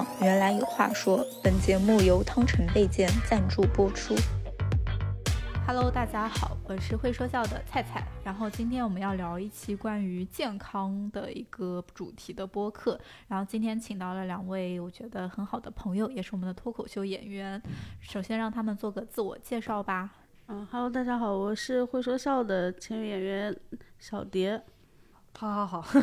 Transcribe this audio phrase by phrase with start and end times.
[0.00, 1.26] 妙，原来有话说。
[1.42, 4.14] 本节目由汤臣倍健赞助播出。
[5.66, 8.06] Hello，大家好，我是会说笑的菜菜。
[8.24, 12.98] 然后今天我们要聊一期关于健康的一个主题的播客。
[13.28, 17.60] 然后今天请到了两位我觉得很好的朋友，也是我们的脱口秀演员。
[18.00, 20.10] 首先让他们做个自我介绍吧。
[20.48, 23.56] 嗯，Hello，大家好，我是会说笑的签约演员
[23.98, 24.60] 小蝶。
[25.38, 25.86] 好好好，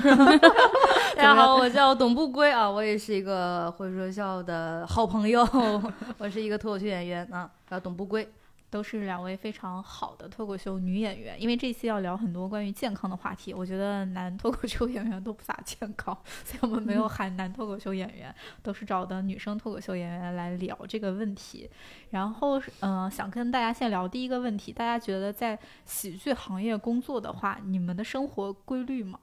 [1.17, 5.41] 大家好，我叫董不归啊，我也是一个会说笑的好朋友，
[6.19, 8.27] 我是一个脱口秀演员啊，叫董不归。
[8.69, 21.67] 都是两位非常好的脱口秀女演员，因为这期要聊很多关于健康的话题，我觉得男脱口秀演员都不咋健康，所以我们没有喊男脱口秀演员，都是找的女生脱口秀演员来聊这个问题。
[22.09, 29.17] 然后，嗯，想跟大家先聊第一个问题，大家觉得在喜剧行业工作的话，你们的生活规律吗？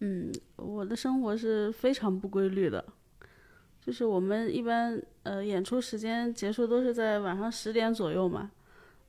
[0.00, 2.84] 嗯，我的生活是非常不规律的。
[3.80, 8.50] 就是我们一般呃演出时间结束都是在晚上十点左右嘛，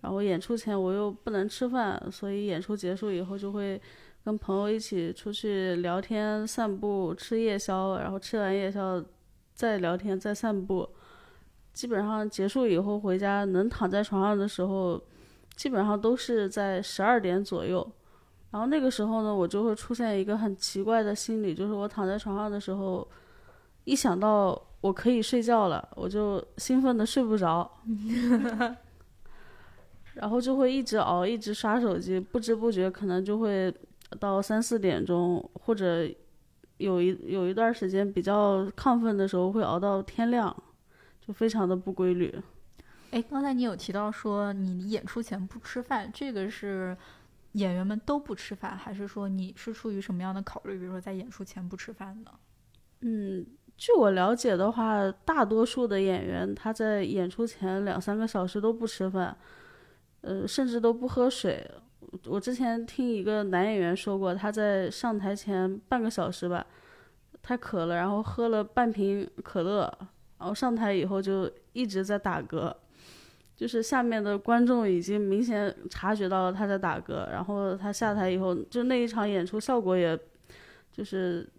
[0.02, 3.82] 然后演出前我又不能吃饭，所以演出结束以后就会
[4.24, 9.04] 跟朋友一起出去聊天、散步、吃夜宵，然后吃完夜宵
[9.54, 10.88] 再聊天、再散步。
[11.74, 15.02] 基本上结束以后回家能躺在床上的时候，
[15.56, 17.92] 基本上都是在十二点左右。
[18.52, 23.08] 然后那个时候呢，我就会出现一个很奇怪的心理，就是我躺在床上的时候，
[23.84, 24.60] 一想到。
[24.80, 27.70] 我可以睡觉了，我就兴奋的睡不着，
[30.14, 33.74] 然后就会一直熬，一直刷手机，不知不觉可能就会
[34.20, 36.08] 到三四点钟，或者
[36.78, 40.56] 有一有一段时间比较亢奋的时候会熬到天亮，
[41.20, 42.40] 就非常的不规律。
[43.10, 46.96] 哎，刚才你有提到说你演出前不吃饭，这个是
[47.58, 50.78] 演员们都不吃饭，还是说你是出于什么样的考虑？
[50.80, 52.32] 比如说在演出前不吃饭呢？
[53.02, 53.46] 嗯。
[53.78, 59.38] 据我了解的话，大多数的演员他在演出前两三个小时都不吃饭，
[60.22, 61.64] 呃，甚至都不喝水。
[62.26, 66.66] 我之前听一个男演员说过，他在上台前半个小时吧，
[67.44, 69.82] 太渴了，然后喝了半瓶可乐，
[70.40, 72.74] 然后上台以后就一直在打嗝，
[73.58, 80.18] 就是下面的观众已经明显察觉到了他在打嗝，然后他下台以后，就那一场演出效果也，
[80.92, 81.50] 就是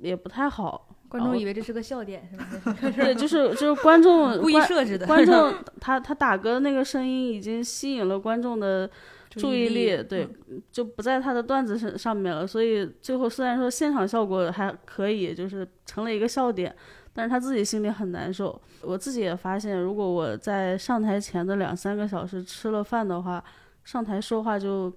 [0.00, 0.86] 也不太好。
[1.08, 2.76] 观众以为这是个笑点，是吧？
[2.94, 5.06] 对，就是就是观众 故意设置的。
[5.06, 8.90] 观众 他他打嗝的那个声音已经吸引了观众的
[9.30, 10.28] 注意力，对，
[10.70, 12.46] 就不在他的段子上上面了。
[12.46, 16.74] 所以最后虽然说现场效果还可以，就是成了一个笑点，
[17.16, 18.60] 但是他自己心里很难受。
[18.82, 23.42] 我自己也发现，如果我在上台前的两三个小时吃了饭的话，
[23.82, 24.92] 上台说话就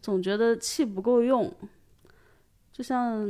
[0.00, 1.52] 总觉得气不够用，
[2.70, 3.26] 就像。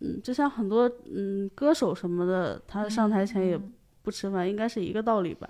[0.00, 3.58] 嗯，就像很多嗯歌手什么的，他上台前也
[4.02, 5.48] 不吃饭，应该是一个道理吧？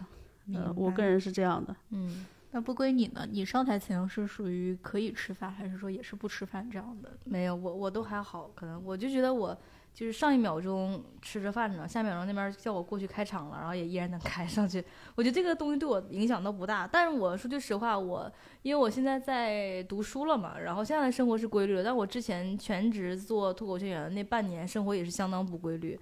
[0.54, 1.74] 呃，我个人是这样的。
[1.90, 3.26] 嗯，那不归你呢？
[3.28, 7.10] 你上台前是属于可以吃饭，还是说也是不吃饭这样的？
[7.24, 9.58] 没有，我我都还好，可能我就觉得我。
[9.96, 14.84] 就是上一秒钟吃着饭呢，下一秒钟那边叫我过去开场了，然后也依然能开上去。
[15.14, 16.86] 我觉得这个东西对我影响都不大。
[16.86, 18.30] 但是我说句实话，我
[18.60, 21.82] 因为我现在在读书了嘛，然后现在的生活是规律的。
[21.82, 25.98] 但我之前全职做脱口秀演员那半年，生活也是相当不规律。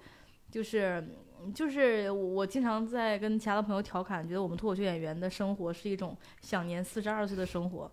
[0.51, 1.01] 就是
[1.53, 7.89] 就是我经常在跟其他的朋友调侃，觉得我们脱口秀演员的生活是一种享年四十二岁的生活。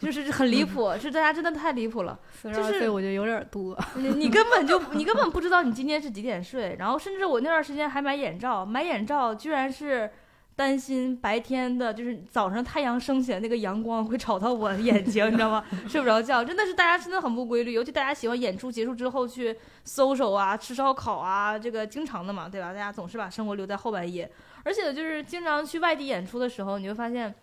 [0.00, 2.18] 就是很离谱，是大家真的太离谱了。
[2.32, 3.78] 四十二岁我觉得有点多。
[3.96, 10.10] 你你根本就你根本不知道你今天是几点睡，然后甚至我那段时间还买眼罩，买眼罩居然是
[10.56, 15.62] 担心白天的，就是早上太阳升起来那个阳光会吵到我的眼睛，你知道吗？
[15.86, 22.72] 睡不着觉，真的是大家真的很不规律，尤其大家喜欢演出结束之后去搜手啊、吃烧烤啊，这个经常的嘛，对吧？
[22.72, 24.30] 大家总是把生活留在后半夜，
[24.62, 27.34] 而且就是经常去外地演出的时候，你会发现。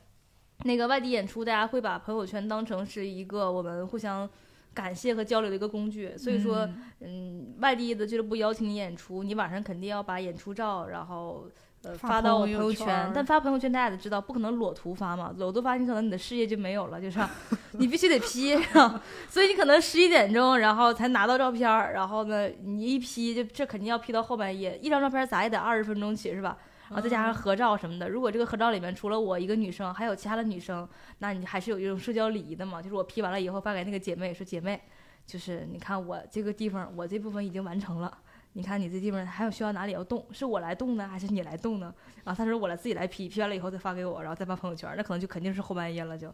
[0.64, 4.28] 那个外地演出，大家会把朋友圈当成是一个我们互相
[4.74, 6.18] 感谢和交流的一个工具。
[6.18, 6.68] 所以说，
[7.00, 11.48] 嗯，外地的俱乐部邀请你演出，你晚上肯定要把演出照，然后
[11.84, 13.12] 呃发到朋友圈。
[13.14, 17.20] 但发朋友圈，大家也知道，不可能裸图发嘛，裸图发你可能你的事业就没有了，就是
[17.78, 18.58] 你必须得 P。
[19.30, 26.58] 所以你可能十一点钟，然后才拿到照片，然后呢，你一 P 就这肯定要 P 到后半夜，一张照片咋也得二十分钟起，是吧？
[26.90, 30.88] 然后再加上合照什么的，如果这个合照里面除了我一个女生，还有其他的女生，
[31.20, 32.82] 那你还是有一种社交礼仪的嘛？
[32.82, 34.82] 就是我 P 完了以后发给那个姐妹，说姐妹，
[35.26, 38.18] 就是你看我这个地方，我这部分已经完成了，
[38.54, 41.94] 你看你这地方还有需要哪里要动，是我来动呢，还是你来动呢？
[42.24, 46.34] 然后她说我来自己来 P，P 完了以后再发给我，然后再发朋友圈，那可能就肯定是后半夜了就。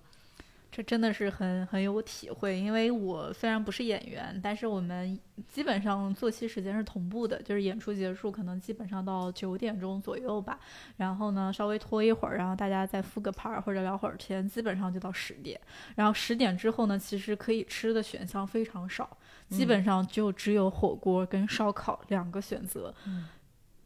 [0.75, 10.59] 这真的是很很有体会，因为我虽然不是演员，但是我们基本上作息时间是同步的，就是演出结束可能基本上到九点钟左右吧，
[10.97, 15.61] 然后呢稍微拖一会儿，然后大家再复个盘儿或者聊会儿天，基本上就到十点。
[15.93, 19.15] 然后十点之后呢，其实可以吃的选项非常少，
[19.49, 22.91] 基本上就只有火锅跟烧烤两个选择。
[23.05, 23.27] 嗯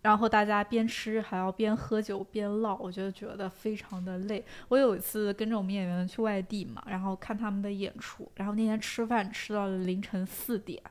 [0.01, 4.45] 然后大家边吃还要边喝酒边唠，我就觉得非常的累。
[4.69, 10.81] 我有一次跟着我们演员去外地嘛，然后看他们的演出，然后那天吃饭吃到了凌晨四点，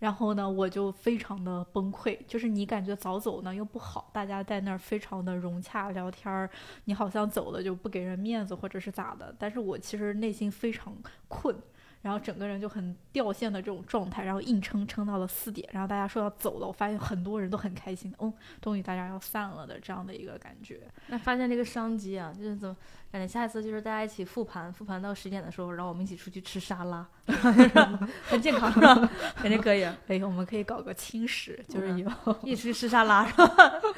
[0.00, 6.50] 然后呢我就非常的崩溃，就是你感觉早走呢又不好，大家在那儿非常的融洽聊天儿，
[6.84, 10.94] 你好像走了就不给人面子或者是咋的，但是我其实内心非常
[11.28, 11.56] 困。
[12.02, 20.80] 然后整个人就很掉线的这种状态，然后硬撑撑到了四点，然后大家说要走了，我发现很多人都很开心，嗯，终于大家要散了的这样的一个感觉。
[21.06, 22.76] 那发现这个商机啊，就是怎么
[23.10, 27.06] 感觉下一次就是大家一起复盘，复盘到十点的时候，然后我们一起出去吃沙拉，
[28.26, 29.10] 很健康是吧？
[29.36, 33.54] 肯定可以， 哎，我们可以搞个轻食，就是嗯以后一起吃沙拉是吧？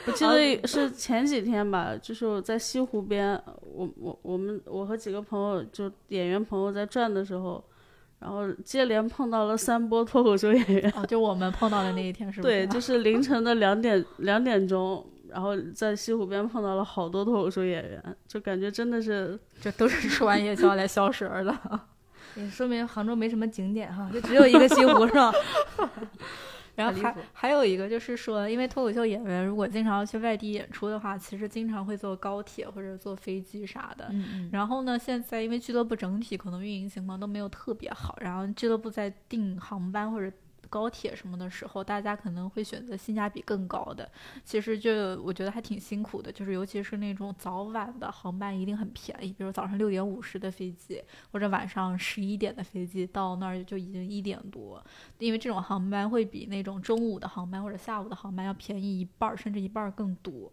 [0.06, 7.64] 我记得是前几天吧，就是我在西湖边，我我我们我和几个朋友就演员朋友在转的时候，
[8.25, 10.91] 然后接连碰到了三波脱口秀演员。
[10.97, 12.49] 哦，就我们碰到的那一天是吧？
[12.49, 21.55] 对， 就是凌晨的两点两点钟，然后在西湖边碰到了好多脱口秀演员，就感觉真的是 这都是吃完夜宵来消食儿的。
[22.37, 25.31] 也说明杭州没什么景点哈，就只有一个西湖是吧？
[26.75, 34.12] 然后还还有一个就是说，因为脱口秀演员如果经常要去外地演出的话，其实经常会坐高铁或者坐飞机啥的。
[34.50, 40.32] 然后呢，现在因为俱乐部整体可能运营情况都没有特别好，然后俱乐部在订航班或者
[40.75, 44.11] 高铁什么的时候，大家可能会选择性价比更高的。
[44.44, 44.91] 其实就
[45.23, 51.00] 我觉得还挺辛苦的，就是尤其是那种早晚的航班一定很便宜，比如早上六点五十的飞机，
[51.31, 54.85] 或者晚上十一点的飞机，到那儿就已经一点多，
[55.19, 60.53] 因为这种航班会比那种中午的航班或者下午的航班要便宜一半，甚至一半更多。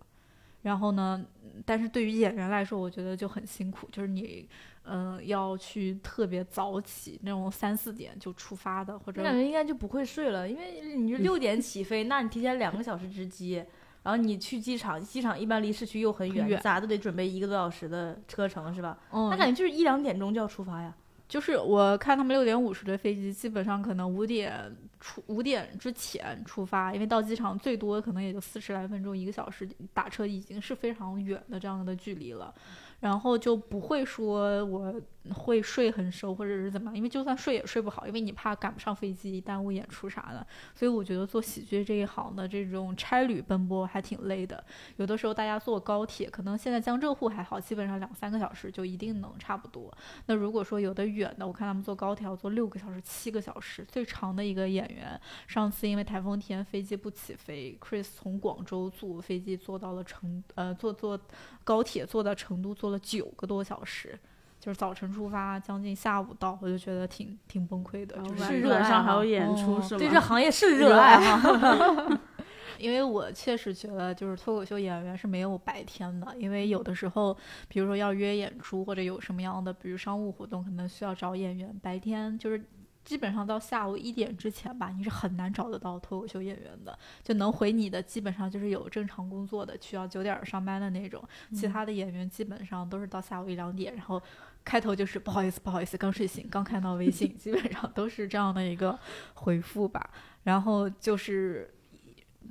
[0.64, 1.26] 然后呢，
[1.66, 4.48] 但是对于演员来说，我觉得就很辛苦，就是你，
[4.84, 13.56] 嗯、要去特别早起，那种三四点就出发的，或者我感觉应该就不会睡了，因为你就六点起飞，那你提前两个小时值机，
[14.04, 18.98] 然后你去机场，机场一般离市区又很远，很远咋都得准备一个多小时的车程是吧？
[19.12, 20.96] 嗯，那感觉就是一两点钟就要出发呀。
[21.32, 32.54] 就是我看他们六点五十的飞机，基本上可能五点出五点之前出发，因为到机场最多可能也就四十来分钟，一个小时打车已经是非常远的这样的距离了。
[33.00, 34.94] 然后就不会说我
[35.30, 40.46] 会睡很熟或者是怎么，因为就算睡也睡不好，因为你怕赶不上飞机耽误演出啥的。
[40.74, 44.64] 所以我觉得做喜剧这一行的这种差旅奔波还挺累的。
[44.98, 49.96] 有的时候大家坐高铁，可能现在江浙沪还好，基本上两三个小时就一定能差不多。
[50.26, 61.20] 那如果说有的远的，我看他们坐高铁要坐六个小时、七个小时，最长的一个演员，上次因为台风天飞机不起飞，Chris 从广州坐飞机坐到了成呃坐坐
[61.64, 64.20] 高铁坐到成都坐了九个多小时。
[64.62, 69.98] 就是早晨出发，将近下午到，我就觉得挺挺崩溃的，就是热爱上还有演出哦是吗？
[70.00, 72.22] 对这行业是热爱哈。
[72.78, 77.36] 因为我确实觉得，就是脱口秀演员是没有白天的，因为有的时候，
[77.68, 82.64] 比如说要约演出或者有什么样的，比如商务活动，可能需要找演员，白天就是
[83.04, 94.22] 基本上到下午一点之前吧，你是很难找得到脱口秀演员的，就能回你的基本上就是有正常工作的，需要九点儿上班的那种，其他的演员基本上都是到下午一两点，然后。
[94.64, 98.98] 开头就是不好意思，不好意思，刚睡醒，刚看到微信， 基本上都是这样的一个
[99.34, 100.10] 回复吧。
[100.44, 101.74] 然后就是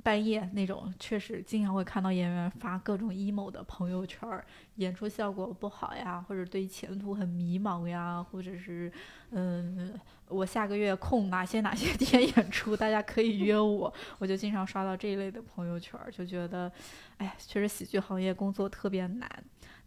[0.03, 4.27] 半夜那种，确实经常会看到演员发各种 emo 的朋友圈，
[4.75, 8.91] 演出效果不好呀，或者对前途很迷茫呀，或者是
[9.31, 9.93] 嗯，
[10.27, 13.93] 我下个月空哪些哪些天演出，大家可以约我。
[14.19, 16.71] 我就经常刷到这一类的朋友圈，就觉得，
[17.17, 19.29] 哎，确实喜剧行业工作特别难。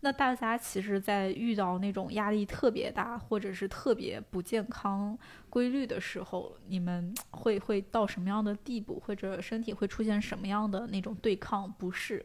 [0.04, 5.18] 那大家其实，在遇到那种压力特别大，或者是特别不健康、
[5.49, 12.23] 规律的时候，你们会会到什么样的地步，或者身体会出现什么样的那种对抗不适？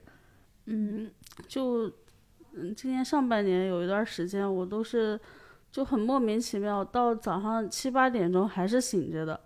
[0.65, 1.09] 嗯，
[1.48, 1.89] 就
[2.51, 5.17] 嗯，今年上半年有一段时间，我都是
[5.71, 9.39] 就很莫名其妙，到早上七八点钟还是醒着的，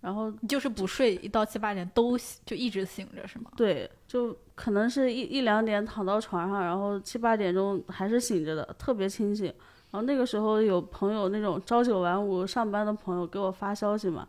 [0.00, 3.50] 然后就是不睡，一到七八点都醒就一直醒着，是吗？
[3.56, 9.46] 对，就可能是一一两点躺到床上，然后七八点钟还是醒着的，特别清醒。
[9.90, 14.28] 然后那个时候有朋友那种朝九晚五上班的朋友给我发消息嘛，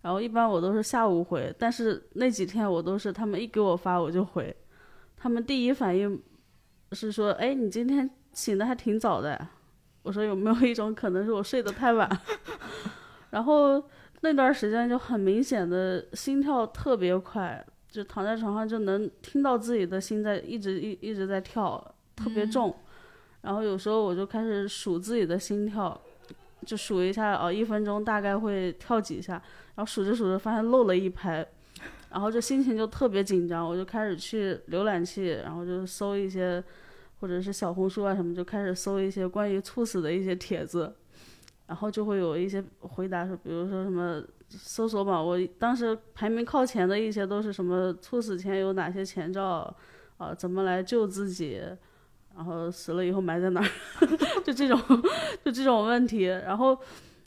[0.00, 4.54] 然后一般我都是下午回，但是那几天我都是他们一给我发我就回，
[5.16, 6.22] 他们第一反应
[6.92, 9.46] 是说，哎，你今天醒的还挺早的，
[10.04, 12.08] 我说有没有一种可能是我睡得太晚？
[13.30, 13.82] 然后
[14.22, 22.74] 那段时间就很明显的心跳特别快，就躺在床上就能听到自己的心在一直一一直在跳，特别重。
[23.42, 26.00] 然后有时候我就开始数自己的心跳，
[26.64, 29.32] 就数一下哦，一分钟大概会跳几下。
[29.74, 31.44] 然后数着数着发现漏了一拍，
[32.10, 36.62] 然后就心情就特别紧张，我就开始去浏览器，然后就搜一些，
[37.18, 40.94] 或者是小红书啊什么，就开始搜一些关于猝死的一些帖子，
[41.66, 49.74] 然后就会有一些回答说，比如说什么搜索榜，我当时排名靠前的一些都是什么猝死前有哪些前兆，
[50.18, 51.62] 啊，怎么来救自己。
[52.34, 53.68] 然后死了以后埋在哪儿？
[54.42, 54.80] 就这种，
[55.44, 56.22] 就这种问题。
[56.24, 56.74] 然后，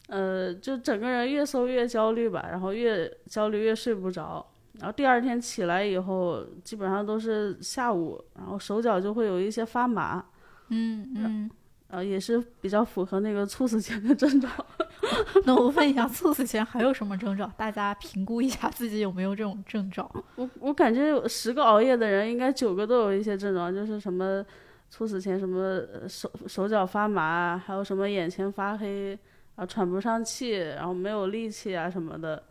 [0.08, 4.44] 呃，就整个人越搜越焦虑吧，然后越焦虑越睡不着。
[4.80, 10.26] 然后第二天起来以后，基本上都是下午，然后手脚就会有一些发麻。
[10.70, 11.52] 嗯嗯。
[11.88, 14.52] 呃，也是比较符合那个猝死前的症状。
[15.46, 17.52] 那我问一下，猝死前还有什么症状？
[17.58, 20.10] 大家评估一下自己有没有这种症状。
[20.36, 24.44] 我我感觉有十个熬夜的人，应该九个都有一些症状，就是什么。
[24.88, 29.18] 猝死前什么手手脚发麻，还有什么眼前发黑
[29.56, 32.42] 啊，喘不上气，然后没有力气啊什么的，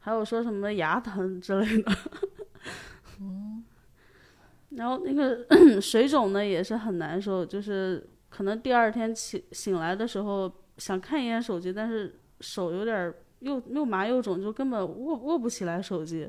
[0.00, 1.92] 还有说什么牙疼之类的。
[3.20, 3.64] 嗯，
[4.76, 5.46] 然后那个
[5.80, 16.28] 水肿呢也是很难受，就是可能第二天起醒来的时候想看一眼手机，但是手有点又又麻又肿，就根本握握不起来手机，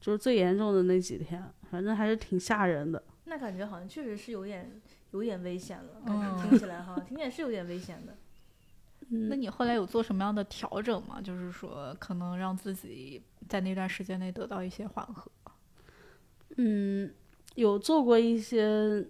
[0.00, 3.02] 就是最严重的那几天，反正还是挺吓人的。
[3.24, 4.80] 那感觉好像确实是有点。
[5.12, 8.16] 有点危险了，感觉听起来哈，听起来是有点危险的。
[9.28, 11.20] 那你后来有做什么样的调整吗？
[11.20, 15.30] 就是说，可能让自己在那段时间内得到一些缓和。
[16.56, 17.12] 嗯，
[17.56, 19.06] 有做过一些，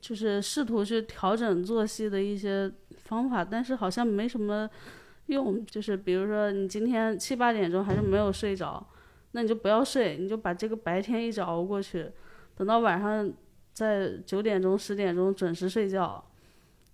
[0.00, 4.68] 就是试图去调整作息的一些方法，但是好像没什么
[5.26, 5.64] 用。
[5.66, 8.86] 就是比如说，你今天七八点钟还是没有睡着，
[9.32, 12.10] 那你就不要睡，你就把这个白天一直熬过去，
[12.56, 13.32] 等到晚上。
[13.70, 16.20] 在九点钟、十点钟准时睡觉，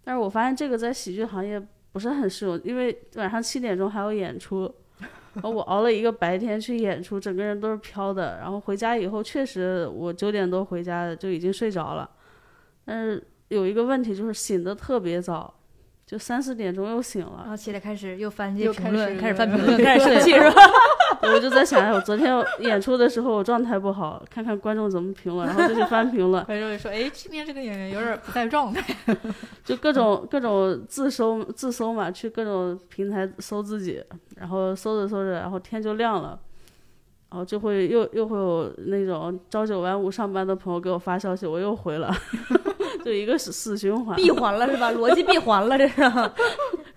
[0.04, 1.58] 但是我发现这个在喜剧行业
[1.92, 4.70] 不是很适用，因为晚上七点钟还有演出，
[5.42, 8.37] 我熬了一个白天去演出，整个人都是飘的。
[8.37, 12.11] 然后回家以后，确实我九点多回家就已经睡着了，
[12.84, 15.52] 但是有一个问题就是醒的特别早。
[16.06, 20.62] 就三四点钟又醒了，然后起来开始又翻这些评论，开始翻评论， 开始生气是吧？
[21.34, 26.44] 我就在想，我昨天演出的时候我状态不好，看看观众怎么评论，然后就去翻评论。
[26.44, 28.94] 观众就说：“哎，今天这个演员有点不在状态。”
[29.64, 34.04] 就各种各种自搜自搜嘛，去各种平台搜自己，
[34.36, 36.38] 然后搜着搜着，然后天就亮了，
[37.34, 42.14] 然后就会又又会有那种朝九晚五上班的朋友给我发消息，我又回了。
[43.04, 44.92] 就一个死死循环，闭环了是吧？
[44.92, 46.00] 逻辑闭环了，这是。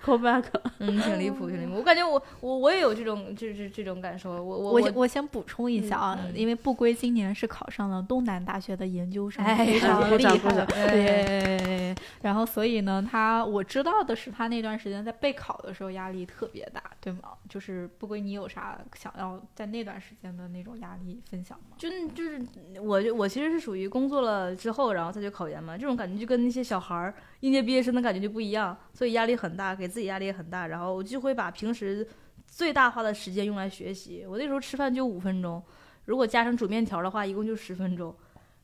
[0.08, 0.46] Call back，
[0.80, 1.76] 嗯，挺离谱，挺离谱。
[1.76, 4.32] 我感觉我我我也有这种，就是这种感受。
[4.32, 10.66] 我我我我先补充一下啊，因为不归今年是考上了东南大学的研究生，非常厉害。
[10.66, 17.20] 对，然后所以呢，他我知道的是，他那段时间在备考的时候压力特别大，对吗？
[17.50, 21.76] 就是不归你有啥想要在那段时间的那种压力分享吗？
[21.78, 22.42] 就就是
[22.80, 30.68] 我我其实是属于工作了之后，然后再去考研嘛，这种感觉就跟那些小孩儿应届毕业生的感觉就不一样，所以压力很大，给自己自己压力也很大。
[30.68, 32.08] 然后我就会把平时
[32.46, 34.24] 最大化的时间用来学习。
[34.30, 35.64] 我那时候吃饭就五分钟，
[36.06, 38.16] 如果加上煮面条的话，一共就十分钟。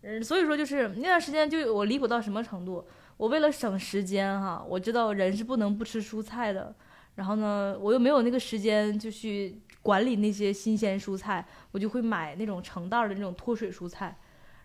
[0.03, 2.85] 嗯，所以说就是那段时间就我离谱到什么程度？
[3.17, 6.75] 我为了省时间哈，我知道人是不能不吃蔬菜的。
[7.15, 14.15] 然后呢，我又没有那个时间就去管理那些新鲜蔬菜，我就会买那种成袋的那种脱水蔬菜，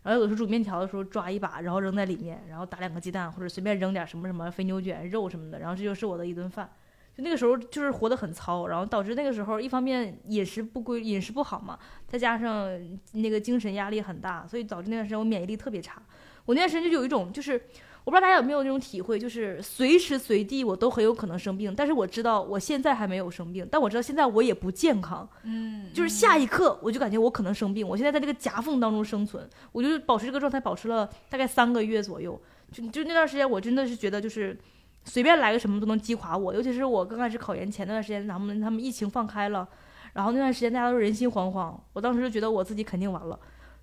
[0.03, 6.71] 然后有时候煮面条的时候抓一把，然后扔在里面，然后打两个鸡蛋或者随便扔点什么什么肥牛卷、肉什么的，然后这就是我的一顿饭。
[7.17, 12.69] 就那个时候就是活得很糙，然后导致那个时候一方面饮食不规、饮食不好嘛，再加上
[13.13, 16.01] 那个精神压力很大，所以导致那段时间我免疫力特别差。
[16.45, 17.61] 我那段时间就有一种就是。
[18.09, 32.41] 我不知道大家有没有那种体会，就是随时随地我都很有可能生病，但是我知道我现在还没有生病，但我知道现在我也不健康，嗯，就是下一刻我就感觉我可能生病，我现在在这个夹缝当中生存，我就保持这个状态，保持了大概三个月左右，
[32.73, 34.59] 就就那段时间我真的是觉得就是
[35.05, 39.69] 随便来个什么都能击垮我，尤其是我刚开始考研前那段时间，他们他们疫情放开了，
[40.15, 43.39] 然后那段时间大家都人心惶惶，我当时就觉得我自己肯定完了。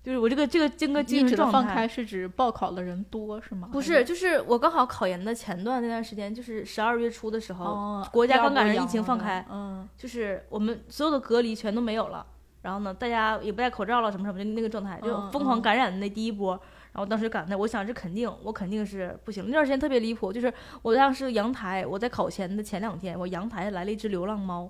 [0.06, 3.68] 就是我这个这个这个精神状态，放开是指报考的人多是吗？
[3.72, 12.24] 不是，就是我刚好考研的前段那段时间，就是十二月初的时候，国家刚赶上疫情放开，嗯，就是我们所有的隔离全都没有了，
[12.62, 16.52] 然后呢，大家也不戴口罩了，什么什么的那个状态，就疯狂感染的那第一波。
[16.92, 19.44] 然然后当时就感叹，我想这肯定，我肯定是不行。
[19.44, 24.66] 那段时间特别离谱，就是我当时阳台，我在考前的前两天，我阳台来了一只流浪猫，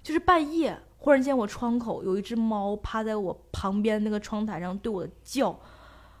[0.00, 5.54] 就是半夜忽然间我窗口有一只猫趴在我旁边那个窗台上对我叫。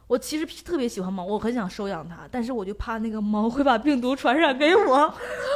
[0.06, 5.14] 我其实特别喜欢猫，我很想收养它，但是我就怕那个猫会把病毒传染给我，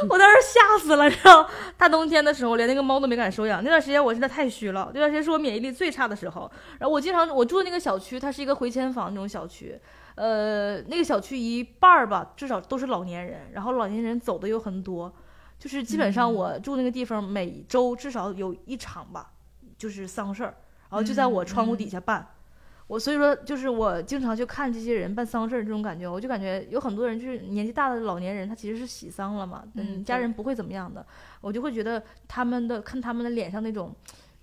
[0.09, 1.47] 我当时吓死了，你知道？
[1.77, 3.63] 大冬天的时候，连那个猫都没敢收养。
[3.63, 6.51] 那段时间我真的太虚了，那段时间是我免疫力最差的时候。
[6.79, 9.79] 然后我经常我住的那个小区，它是一个回迁房那种小区，
[10.15, 15.13] 呃，那个小区一半儿吧，至少都是老年人，然后老年人走的又很多，
[15.59, 19.33] 就是基本上我住那个地方每周至少有一场吧，
[19.77, 20.55] 就是丧事儿，
[20.89, 22.25] 然后就在我窗户底下办。
[22.87, 31.05] 我所以说，就是我经常去看这些人办丧事儿这种感觉，我就感觉有很多人就是年纪大的老年人，他其实是喜丧了嘛，嗯，家人不会怎么样的，
[31.41, 33.93] 我就会觉得他们的看他们的脸上那种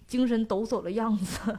[0.07, 1.59] 精神抖擞的样子。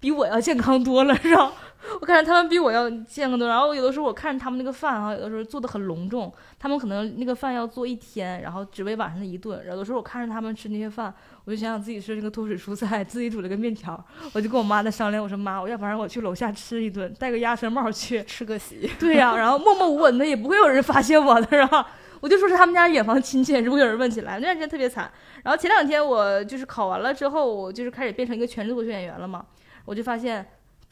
[0.00, 1.52] 比我要健康多了，是吧？
[2.00, 3.48] 我感觉他们比我要健康多。
[3.48, 9.64] 然后有的时候我看着他们那个饭啊，有的时候做的很隆重，他们可能那个饭要做一天，然后只为晚上的一顿。
[9.68, 11.12] 有的时候我看着他们吃那些饭，
[11.44, 18.90] 我就想想自己吃那个脱水蔬菜，自己煮了个面条， 我就跟我妈在商量，我说妈，我要不然我去楼下吃一顿，戴个鸭舌帽去吃个席。
[18.98, 21.86] 对呀，然后默默无闻的，也不会有人发现我的，是吧？
[22.20, 25.08] 我就说是他们家远房亲戚，如果有人问起来，那段时间特别惨。
[25.44, 29.44] 然后前两天我就是考完了之后，我就是开始变成一个全职脱口秀演员了嘛。
[29.88, 30.46] 我就发现，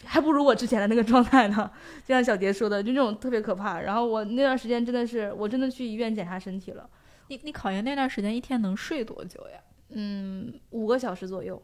[0.05, 1.71] 还不如我之前的那个状态呢。
[2.03, 3.79] 就像小蝶说的，就那种特别可怕。
[3.81, 6.89] 然后我那段时间真的是，我真的去医院检查身体了。
[7.29, 9.61] 你你考研那段时间一天能睡多久呀？
[9.91, 11.63] 嗯，五个小时左右。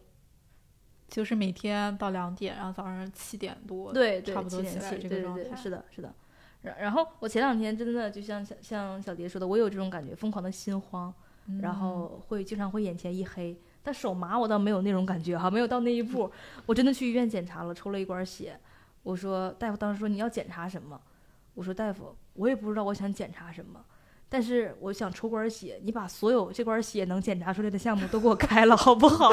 [1.09, 5.57] 就是每天到两点，然后早上七点多，对，差不多起来这个状态。
[5.57, 6.15] 是的，是的。
[6.63, 11.13] 然然后我前两天真的就像像像小蝶说的，我有这种感觉，疯狂的心慌，
[11.61, 13.59] 然后会经常会眼前一黑。
[13.83, 16.31] 但手麻我倒没有那种感觉哈，没有到那一步。
[16.67, 18.59] 我真的去医院检查了，抽了一管血。
[19.03, 21.01] 我说大夫当时说你要检查什么？
[21.55, 23.85] 我说大夫我也不知道我想检查什么，
[24.29, 29.31] 但是我想抽管血，你把所有这管血能检查出来的项目都给我开了好不好？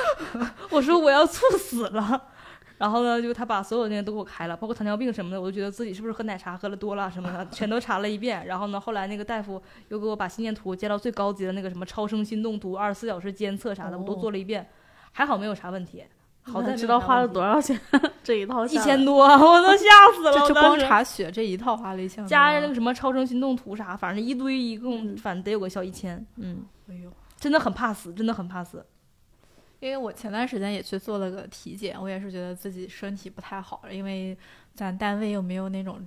[0.70, 2.30] 我说我要猝死了。
[2.78, 8.46] 然后呢，就他把所有那些都给我开了，包括糖尿病什么的，我都觉得自己是不是喝奶茶喝了多了什么的，全都查了一遍。
[8.46, 14.68] 然后呢，后来那个大夫又给我把心电图接到最高级的那个什么超声心动图，二十四小时监测啥的，我都做了一遍，
[15.12, 16.04] 还好没有啥问题。
[16.48, 17.76] 好在知道花了多少钱？
[18.22, 19.84] 这一套一千多，我都吓
[20.14, 20.46] 死了。
[20.46, 26.24] 就光查血这一套花了一千，加上那个什么超声心动图啥，反正一堆一共，反正得有个小一千。
[26.36, 26.58] 嗯，
[26.88, 28.84] 哎呦，真的很怕死，真的很怕死。
[29.86, 34.36] 因为我前段时间也去做了个体检，我也是觉得自己身体不太好，因为
[34.74, 36.04] 咱单位又没有那种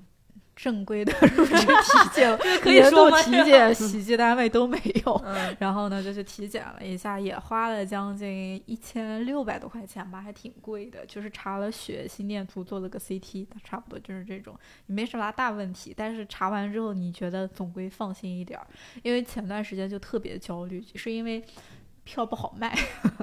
[0.53, 5.25] 正规的 入职体检，年度体检，洗剂单位都没有。
[5.59, 11.05] 然后呢，就去体检了一下，也花了将近一千六百多块钱吧，还挺贵的。
[11.05, 14.53] 就是查了血、心电图，做了个 CT，差不多就是这种，
[14.87, 15.93] 没什么大问题。
[15.95, 18.67] 但是查完之后，你觉得总归放心一点儿，
[19.03, 21.41] 因为前段时间就特别焦虑，是因为。
[22.09, 22.75] 票不好卖，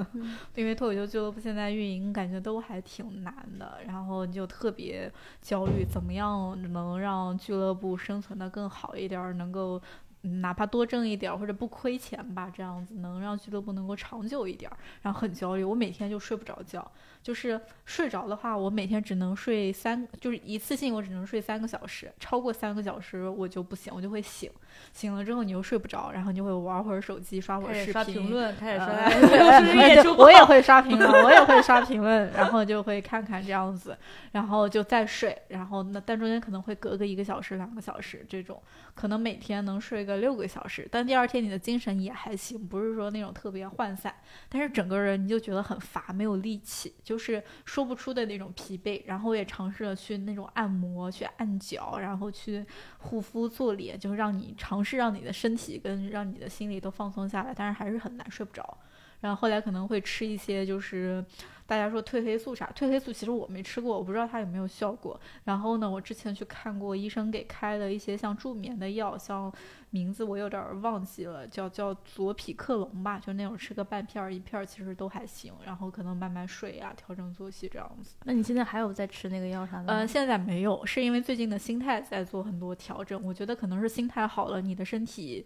[0.54, 9.82] 因为脱口秀俱乐部现在运营感觉都还挺难的，然后就特别焦虑，怎么样能让俱乐部生存的更好一点，能够
[10.22, 14.70] 哪怕多挣一点或者不亏钱吧，这样子能让俱乐部能够长久一点，
[15.02, 16.88] 然后很焦虑，我每天就睡不着觉。
[17.26, 24.48] 就是睡着的话，我每天只能睡三，就是一次性我只能睡三个小时，超过三个小时我就不行，我就会醒。
[24.92, 28.86] 醒了之后你又睡不着，然后你就会玩会儿手机，刷会儿视频，刷评论，开始刷。
[30.16, 33.98] 我也会刷评论，我也会刷评论，然后就会看看这样子，
[34.30, 38.62] 然后就再睡，然后那但中间可能会隔个一个小时、两个小时这种，
[38.94, 44.14] 可能每天能睡个六个小时，但第二天你的精神也还行，不是说那种特别涣散，
[44.48, 47.15] 但是整个人你就觉得很乏，没有力气，就。
[47.16, 52.62] 就是说不出的那种疲惫，然后我也尝试了去那种按摩、去按脚，然后去
[52.98, 58.76] 护肤、做脸，就是让你尝试让你的身体跟让你的心理都放松下来，但是还是很难睡不着。
[59.20, 61.24] 然后后来可能会吃一些就是。
[61.66, 62.72] 大家说褪黑素啥？
[62.76, 65.20] 褪黑素其实我没吃过，我不知道它有没有效果。
[65.44, 69.52] 然后呢，我之前去看过医生给开的一些像助眠的药，像
[69.90, 75.52] 名字我有点忘记了，叫叫左匹克隆吧，就那种吃个半片儿一片儿，其实都还行。
[75.64, 78.14] 然后可能慢慢睡呀，调整作息这样子。
[78.24, 79.92] 那你现在还有在吃那个药啥的？
[79.92, 83.20] 嗯，现在没有，是因为最近的心态在做很多调整。
[83.24, 85.44] 我觉得可能是心态好了，你的身体，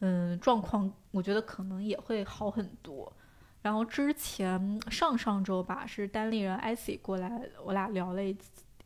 [0.00, 3.12] 嗯，状况我觉得可能也会好很多。
[3.62, 8.36] 然后之前上上周吧，是单立人艾 c 过来，我俩聊了一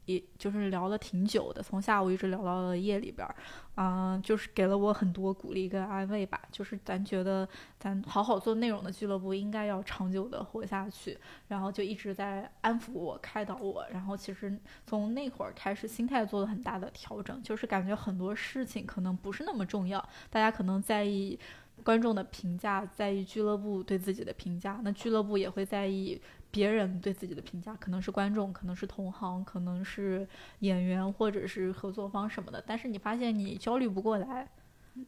[0.07, 3.35] 也就是聊了挺久的，从下午一直聊到了夜里边儿，
[3.77, 6.39] 嗯、就是给了我很多鼓励跟安慰吧。
[6.53, 13.87] 就是咱觉得咱好好做内容的俱乐部应该要长久的活下去，然后就一直在安抚我、开导我。
[13.91, 14.55] 然后其实
[14.87, 21.39] 从那会儿开始，心态做了很大的调整，就是感觉很多事情可能不是那么重要，大家可能在意。
[21.83, 30.27] 观众的评价，在意俱乐部对自己的评价，那俱乐部也会在意别人对自己的评价，可能是观众，可能是同行，可能是
[30.61, 32.63] 演员或者是合作方什么的。
[32.67, 34.49] 但是你发现你焦虑不过来，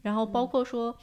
[0.02, 0.94] 然后包括说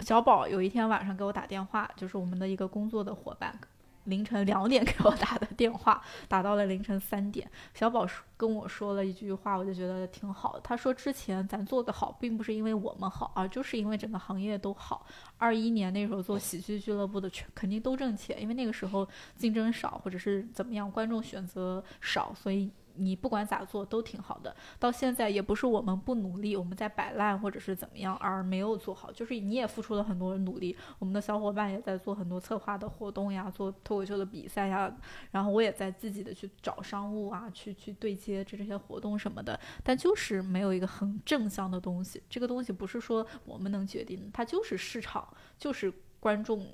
[0.00, 3.56] 小宝有一天晚上给我打电话，就是我们的一个工作的伙伴。
[4.04, 7.48] 凌晨两点给我打的电话，打到了凌晨三点。
[7.74, 10.58] 小宝跟我说了一句话，我就觉得挺好。
[10.60, 15.06] 他说之前咱做的好，并不是因为我们好，啊就是因为整个行业都好。
[15.38, 24.54] 二一年那时候做喜剧俱乐部的肯定都挣钱，因为那个时候竞争少，或者是怎么样，观众选择少，所以你不管咋做都挺好的。
[24.78, 34.94] 到现在也不是我们不努力，我们在摆烂或者是怎么样而没有做好，就是你也付出了很多努力，我们的小伙伴也在做很多策划的活动呀，做脱口秀的比赛呀，
[35.30, 42.22] 然后我也在自己的去找商务啊，去去对接这这些活动什么的，但就是没有一个很正向的东西。
[42.28, 45.26] 这个东西不是说我们能决定的，它就是市场，
[45.58, 46.66] 就是观众。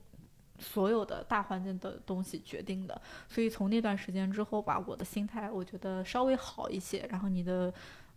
[0.59, 7.73] 所有的大环境的东西决定的，所以从那段时间之后吧，我的心态我觉得稍微好一些，然后你的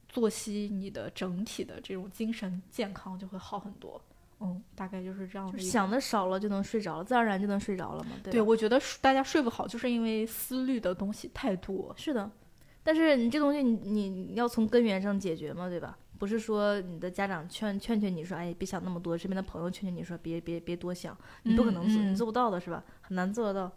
[0.09, 4.01] 作息、你的整体的这种精神健康就会好很多。
[4.39, 5.67] 嗯，大概就是这样的一个。
[5.67, 8.09] 想的少了就能睡着了，自然而然就能睡着了嘛。
[8.23, 11.93] 对对，我觉得大家睡不好，就是因为思虑的东西太多。
[11.95, 12.29] 是的，
[12.81, 15.95] 但是你这东西你要从根源上解决嘛，对吧？
[16.21, 22.83] 不是说你的家长劝劝劝你说，哎，别想那么多；身边的朋友劝劝你说，别别别多想，你不可能做，嗯嗯你做不到的是吧？
[23.01, 23.71] 很难做得到。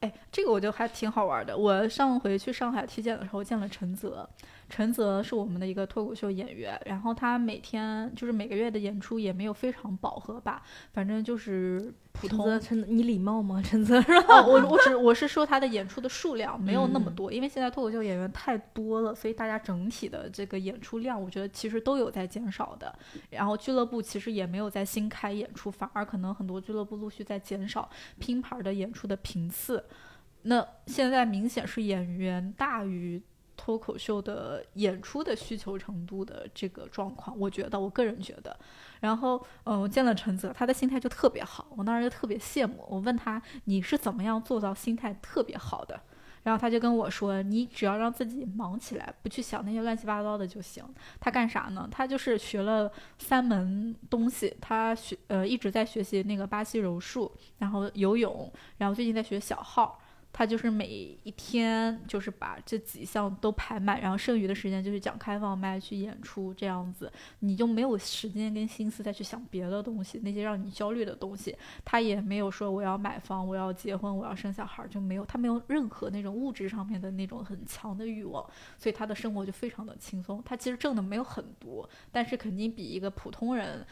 [0.00, 1.54] 哎，这个我觉得还挺好玩的。
[1.54, 4.26] 我上回去上海体检的时候见了陈泽，
[4.70, 10.62] 陈泽是我们的一个脱口秀演员，然后他每天就是每个月的演出也没有非常饱和吧，
[10.94, 12.38] 反正就是普通。
[12.38, 13.62] 陈泽，陈泽，你礼貌吗？
[13.64, 14.40] 陈泽是吧？
[14.40, 22.96] 哦，我我只我是说他的演出的数量没有那么嗯多，因为现在脱口秀演员太多了，所以大家整体的这个演出量，我觉得其实都有在减少的。
[23.30, 29.84] 然后俱乐部其实也没有在新开演出，反而可能很多俱乐部陆续在减少拼盘的演出的频次。
[30.42, 33.20] 那现在明显是演员大于
[33.56, 38.56] 脱口秀的演出的需求程度的这个状况，我觉得，我个人觉得。
[39.00, 42.84] 然后，嗯，我见了陈泽，他的心态就特别好，我当时就特别羡慕。
[42.88, 46.00] 我问他，你是怎么样做到心态特别好的？
[46.42, 50.84] 然后他就跟我说：“你只要让自己忙起来，不去想那些乱七八糟的就行。”
[51.18, 51.88] 他干啥呢？
[51.90, 52.88] 他就是学了
[53.18, 59.98] 三门东西，他学呃一直在学习那个巴西柔术，然后游泳，然后最近在学小号。
[60.38, 60.86] 他就是每
[61.22, 71.56] 一天就是把这几项都排满，然后剩余的时间就去讲开放麦、去演出这样子，你就没有时间跟心思再去想别的东西，那些让你焦虑的东西。
[71.86, 78.44] 他也没有说我要买房、我要结婚、我要生小孩，就没有，他没有任何那种物质上面的那种很强的欲望，
[78.76, 80.42] 所以他的生活就非常的轻松。
[80.44, 83.86] 他其实挣的没有很多，但是肯定比一个普通人，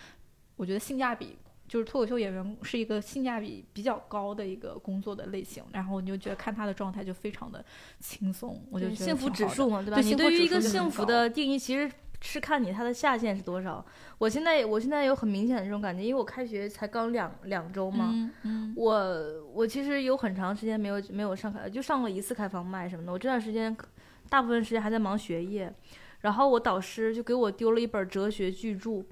[0.57, 1.39] 我觉得性价比。
[1.67, 7.65] 就是脱口秀演员是一个性价比比较高的一个工作的类型，然后你就觉得看他的状态就非常的
[7.99, 9.97] 轻松，我就觉得幸福指数嘛，对吧？
[9.97, 13.85] 对你对于一个幸福的定义，其实是看你它的下限是多少。
[14.19, 23.13] 我现在我现在有很明显的这种感觉，因为我开学才刚两两周嘛，嗯嗯我我其实有很长时间没有没有上开，就上过一次开放麦什么的。
[23.13, 23.75] 我这段时间
[24.29, 25.75] 大部分时间还在忙学业，
[26.21, 29.03] 然后我导师就给我丢了一本哲学巨著。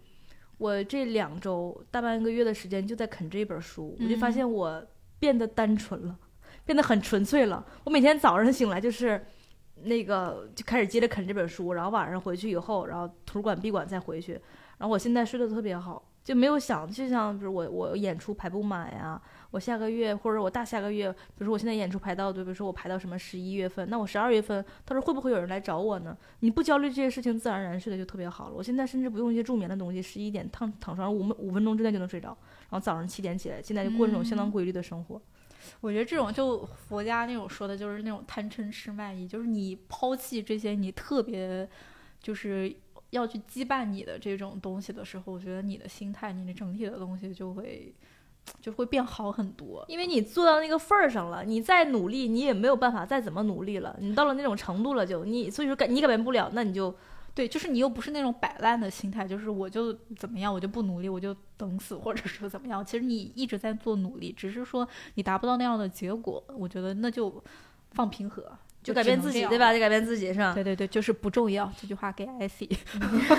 [0.63, 4.87] 我这两周大半个月的时间就在啃这本书，我就发嗯现我
[5.19, 6.17] 变得单纯了，
[6.65, 7.67] 变得很纯粹了。
[7.83, 9.27] 我每天早上醒来就是
[9.83, 14.35] 那个就开始接着啃这本书，然后晚上回去以后，然后图书馆闭馆再回去。
[14.79, 19.21] 然后我现在睡得特别好，就没有想，就像比如我我演出排不满呀，
[19.53, 26.17] 我下个月或者我大下个月，比如说我现在演出排到，对，比如说我排到什么十一月份，那我十二月份到时候会不会有人来找我呢？
[26.41, 28.55] 你不焦虑这些事情，自然而然睡得就特别好了。
[28.57, 35.21] 我现在甚至不用一些助眠的东西，十一点躺躺床上五五分钟之内就能睡着，然后早上七点起来，现在就过这种相当规律的生活。
[35.81, 41.69] 我觉得这种就佛家那种说的，就是那种贪嗔痴慢疑，就是你抛弃这些你特别
[42.21, 42.75] 就是
[43.11, 47.95] 要去羁绊你的这种东西的时候，我觉得你的心态、你的整体的东西就会
[48.61, 49.85] 就会变好很多。
[49.89, 53.97] 因为你做到那个份儿上了，你再努力，你也没有办法再怎么努力了。
[54.01, 56.95] 你到了那种程度了就，你所以说改你改变不了，那你就
[57.35, 62.85] 对，就是你又不是那种摆烂的心态，就是我就怎么样，我就不努力，我就等死，或者说怎么样。
[62.85, 67.43] 其实你一直在做努力，只是说你达不到那样的结果，我觉得那就
[67.93, 68.47] 放平和，
[68.83, 69.73] 就改变自己，对吧？
[69.73, 70.53] 就改变自己是吧？
[70.55, 71.73] 对对对，就是不重要。
[71.81, 72.63] 这句话给 IC，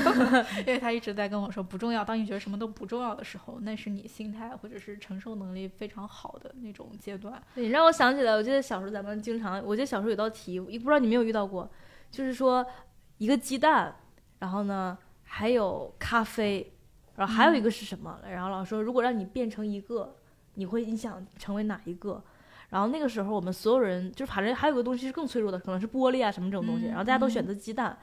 [0.66, 2.04] 因为他一直在跟我说不重要。
[2.06, 7.42] 当你觉得什么都不重要的时候，那是你心态或者是承受能力非常好的那种阶段。
[7.56, 11.70] 你让我想起来，我记得小时候咱们经常，我记得小时候有道题，不知道你没有遇到过，
[12.10, 12.66] 就是说
[13.18, 13.94] 一个鸡蛋，
[14.40, 16.74] 然后呢还有咖啡，
[17.16, 18.18] 然后还有一个是什么？
[18.30, 20.16] 然后老师说，如果让你变成一个，
[20.54, 22.24] 你会你想成为哪一个？
[22.74, 26.88] 然后那个时候，我们所有人就是反正还有个东西是更脆弱的，可能是玻璃啊什么这种东西。
[26.88, 27.96] 然后大家都选择鸡蛋，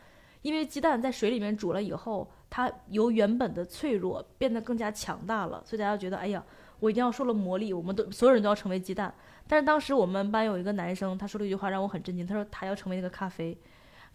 [0.42, 6.40] 因为鸡蛋在水里面煮了以后，它由原本的脆弱变得更加强大了，所以大家觉得，哎呀，
[6.78, 9.12] 我一定要受了魔力，我们都所有人都要成为鸡蛋。
[9.48, 13.58] 但是当时我们班有一个男生，他说了一句话让我很震惊，他说他要成为那个咖啡，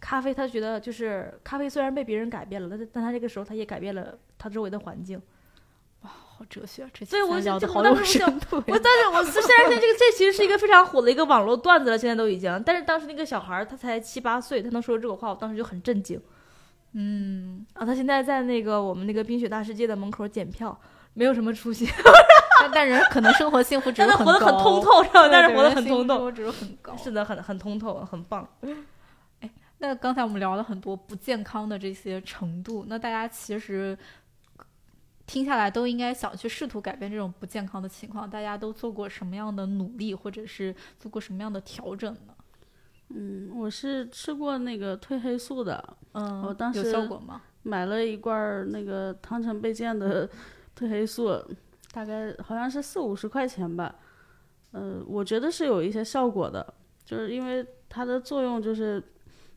[0.00, 5.20] 咖啡他觉得就是咖啡虽然被别人改变了，但但他这个时候他也改变了他周围的环境。
[6.38, 8.56] 好哲学，这所以我聊的好有深度。
[8.66, 12.62] 我但是我虽然现在这个这其实是一个非常火的一个网络段子了，现在都已经。
[12.62, 16.20] 但是当时那个小孩儿他才七八岁，他能说出这个话，我当时就很震惊。
[16.92, 20.78] 嗯，啊，他现在在那个我们那个冰雪大世界的门口检票，
[21.14, 21.88] 没有什么出息。
[22.60, 25.28] 但但人可能生活幸福指数很高，但是活得很通透，是吧？
[25.30, 26.94] 但是活得很通透，指数很高。
[26.98, 28.46] 是的，很很通透，很棒。
[29.40, 33.96] 哎，那刚才我们聊了很多不健康的这些程度，那大家其实。
[35.26, 42.34] 听下来都应该想去试图改变这种不健康的情况，大家都做过什么样的努力，或者是做过什么样的调整呢？
[43.08, 47.42] 嗯，我是吃过那个褪黑素的，嗯，我当时有效果吗？
[47.62, 50.28] 买了一罐那个汤臣倍健的
[50.78, 51.42] 褪黑素，
[51.92, 53.96] 大概好像是四五十块钱吧，
[54.70, 59.02] 呃，我觉得是有一些效果的，就是因为它的作用就是，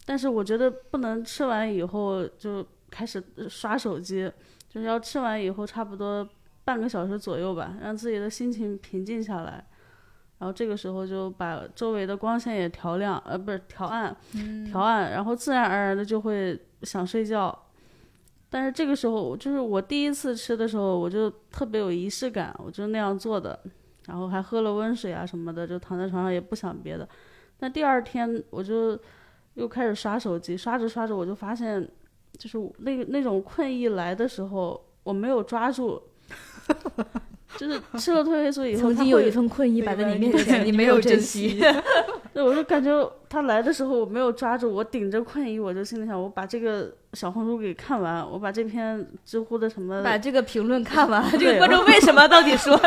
[0.05, 4.31] 但是我觉得不能吃完以后就开始刷手机。
[4.69, 6.25] 就是要吃完以后，差不多
[6.63, 9.65] 半个小时左右吧，让自己的心情平静下来，
[10.37, 14.15] 然后这个时候就把周围的光线也调亮，呃，不是调暗，
[14.69, 17.65] 调暗，然后自然而然的就会想睡觉。
[18.47, 23.59] 但是这个时候，就是我第一次吃的时候，我就特别有仪式感，我就那样做的，
[24.05, 27.09] 然后还喝了温水啊什么的，就躺在床上也不想别的。
[27.57, 28.99] 但第二天我就
[29.55, 31.89] 又开始刷手机，刷着刷着我就发现。
[32.39, 36.01] 就是那那种困意来的时候，我没有抓住，
[37.57, 41.59] 就是吃了褪黑素以后，曾经有一份困意摆在你面前，你没有珍惜。
[42.33, 52.79] 对，我就感觉他来的时候我没有抓住，我顶着困意，我就心里想，我把这个小红书给看完，我把这篇知乎的什么，把这个评论看完，这个观众为什么到底说？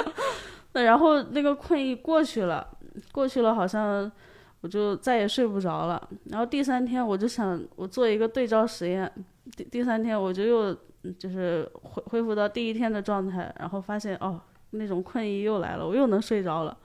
[0.74, 2.66] 那然后那个困意过去了，
[3.12, 4.12] 过去了，好像。
[4.62, 9.10] 我就再也睡不着了，然后第三天我就想我做一个对照实验，
[9.56, 10.76] 第第三天我就又
[11.18, 14.38] 就是恢恢复到第一天的状态，然后发现哦
[14.72, 16.76] 那种困意又来了，我又能睡着了，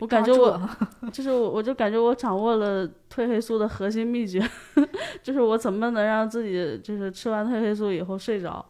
[0.00, 0.60] 我感觉我
[1.12, 4.42] 就是我我就感觉我掌握了褪黑素的核心秘诀，
[5.22, 8.64] 就是我怎么能让自己就是吃完褪黑素以后睡着，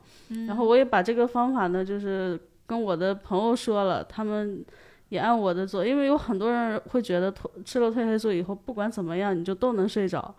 [0.46, 4.62] 然后我也把这个方法呢就是跟我的朋友说了，他们。
[5.10, 10.34] 也按我的做，因为有很多人会觉得褪吃了褪黑素以后，不管怎么样你就都能睡着。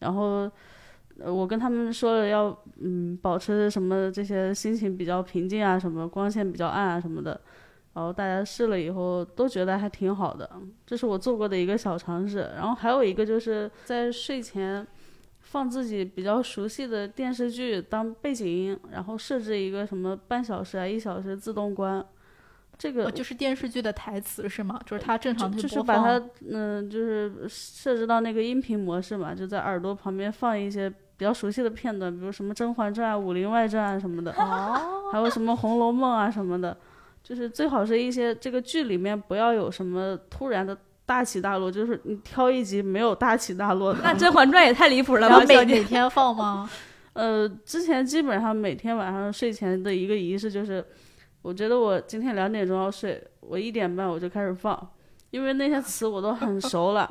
[0.00, 0.50] 然后，
[1.24, 7.40] 我跟他们说了要嗯保持什么这些心情比较平静啊，什么光线比较暗啊什么的。
[7.94, 10.48] 然后大家试了以后都觉得还挺好的，
[10.86, 12.50] 这是我做过的一个小尝试。
[12.54, 14.86] 然后还有一个就是在睡前
[15.40, 22.04] 放自己比较熟悉的电视剧当背景音，然后设置一个什么半小时啊一小时自动关。
[22.78, 24.78] 这个就是电视剧的台词是吗？
[24.86, 36.76] 就是它正常就是把它嗯，就是设置到那个音频模式嘛，就在耳朵旁边放一些比较熟悉的片段，比如什么《甄嬛传》《武林外传》什么的，哦，还有什么《红楼梦》啊什么的，
[37.20, 43.98] 就是最好是一些这个剧里面不要有什么突然的大起大落，就是你挑一集没有大起大落的。
[44.04, 45.40] 那《甄嬛传》也太离谱了吧？
[45.48, 46.70] 每每天放吗？
[47.14, 50.86] 呃，之前基本上每天晚上睡前的一个仪式就是。
[51.48, 54.78] 我觉得我今天两点钟要睡，我一点半我就开始放，
[55.30, 57.10] 因为那些词我都很熟了。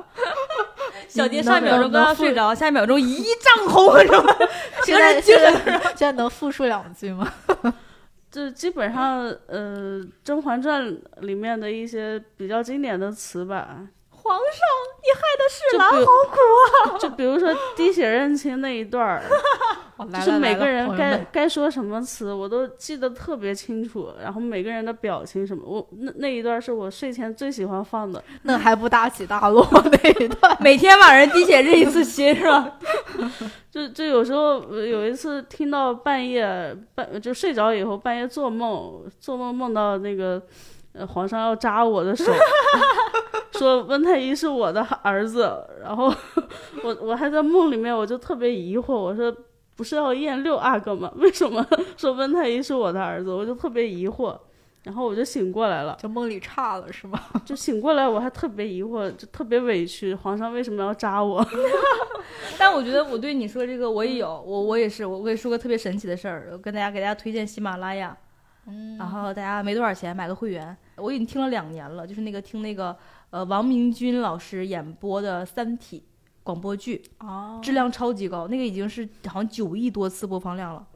[1.08, 4.38] 小蝶上一秒钟刚刚睡着，下一秒钟一丈红，是吧？
[4.84, 7.28] 现在 现在 现在能复述两句吗？
[8.30, 10.86] 就基本上呃，《甄嬛传》
[11.22, 13.80] 里面的一些比较经典的词吧。
[14.28, 14.60] 皇上，
[15.00, 16.98] 你害的是郎好苦啊！
[17.00, 19.22] 就比如说滴血认亲那一段儿，
[20.22, 24.12] 就是每个人该该说什么词，我都记得特别清楚。
[24.22, 28.22] 然后每个人的表情什么，我那那一段是我睡前最喜欢放的。
[28.42, 30.56] 那还不大起大落那一段？
[30.60, 32.72] 每天晚上滴血认一次亲是吧？
[33.72, 40.42] 就就有时候有一次听到半夜半就睡着以后半夜做梦，做梦梦到那个。
[41.06, 42.24] 皇上要扎我的手，
[43.58, 46.12] 说温太医是我的儿子，然后
[46.84, 49.34] 我我还在梦里面，我就特别疑惑，我说
[49.76, 51.12] 不是要验六阿哥吗？
[51.16, 51.66] 为什么
[51.96, 53.30] 说温太医是我的儿子？
[53.32, 54.36] 我就特别疑惑，
[54.84, 57.20] 然后我就醒过来了，就梦里差了是吗？
[57.44, 61.44] 就醒过来我还特别疑惑，就特别委屈，皇上为什么要扎我？
[62.58, 68.16] 但我觉得我对你说这个我也有，我我也是，我我也说个特别神奇的事儿，我跟大家给大家推荐喜马拉雅，
[68.66, 72.96] 嗯然后大家没多少钱买个会员，我已经听了两年了，就是那个听那个
[73.30, 76.00] 呃王明军老师演播的《三体》
[76.42, 80.86] 广播剧，哦，质量超级高，那个已经是好像九亿多次播放量了，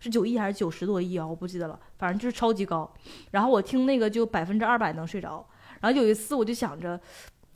[0.00, 1.24] 是九亿还是九十多亿啊？
[1.24, 2.92] 我不记得了，反正就是超级高。
[3.30, 5.46] 然后我听那个就百分之二百能睡着。
[5.80, 7.00] 然后有一次我就想着，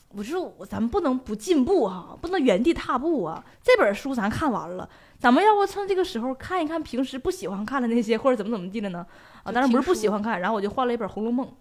[0.09, 3.43] 我说咱们不能不进步哈、不能原地踏步啊。
[3.61, 9.05] 这本书咱看完了，咱们要不趁这个时候看一看平时不喜欢看的那些，或者怎么怎么地的呢？
[9.43, 11.45] 啊，当然不是不喜欢看，然后我就换了一本《红楼梦》。《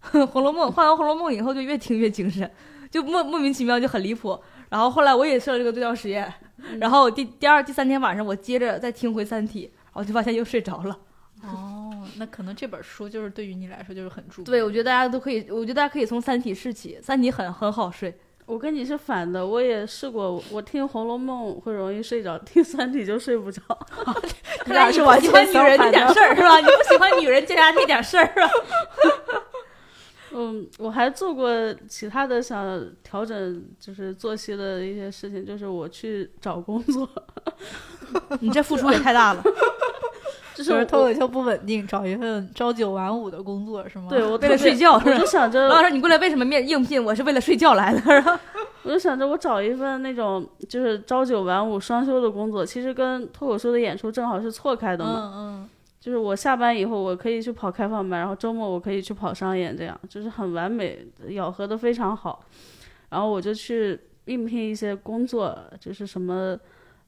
[0.32, 2.50] 红楼梦》换完《红楼梦》以后，就越听越精神，
[2.90, 4.38] 就莫莫名其妙就很离谱。
[4.68, 6.32] 然后后来我也设了这个对照实验，
[6.78, 10.98] 然后第第二、第三天晚上我接着再听回《三体》，然后就发现又睡着了。
[11.42, 14.44] 哦，那可能这本书就是对于你来说就是很著名。
[14.44, 18.18] 对，我觉得大家都可以，我觉得大家可以从《三体》试起，《三体》很很好睡。
[18.44, 23.62] 我跟你是反的，我也试过，我听《红楼梦》会容易睡着，听《三体》就睡不着。
[24.64, 26.58] 看来你不喜欢女人那点事儿是吧？
[26.58, 28.50] 你不喜欢女人就家那点事儿啊？
[30.34, 31.50] 嗯，我还做过
[31.88, 37.08] 其他的想调整就是作息的一些事情，就是我去找工作，
[38.40, 39.42] 你这付出也太大了。
[40.54, 44.08] 就是脱口秀不稳定，找一份朝九晚五的工作是吗？
[44.10, 47.02] 对我为了睡觉是我就想着老师，你过来为什么面应聘？
[47.02, 48.40] 我是为了睡觉来的，
[48.82, 55.32] 我就想着我找一份那种就是朝九晚五双休的工作，其实跟脱口秀的演出正好是错开的嘛。
[55.36, 55.68] 嗯
[56.00, 62.44] 就是我下班以后，我可以去跑开放班，然后周末我可以去跑商演，这样就是很完美，咬合的非常好。
[63.10, 66.56] 然后我就去应聘一些工作，就是什么，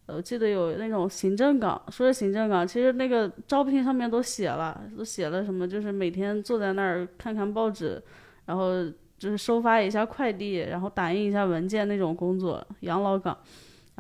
[0.07, 8.03] 呃，我记得有那种行政岗，说是行政岗，其实那个招聘上面都写了，都写了什么，就是每天坐在那儿看看报纸，
[8.47, 8.73] 然后
[9.19, 13.37] 就是收发一下快递，然后打印一下文件那种工作，养老岗。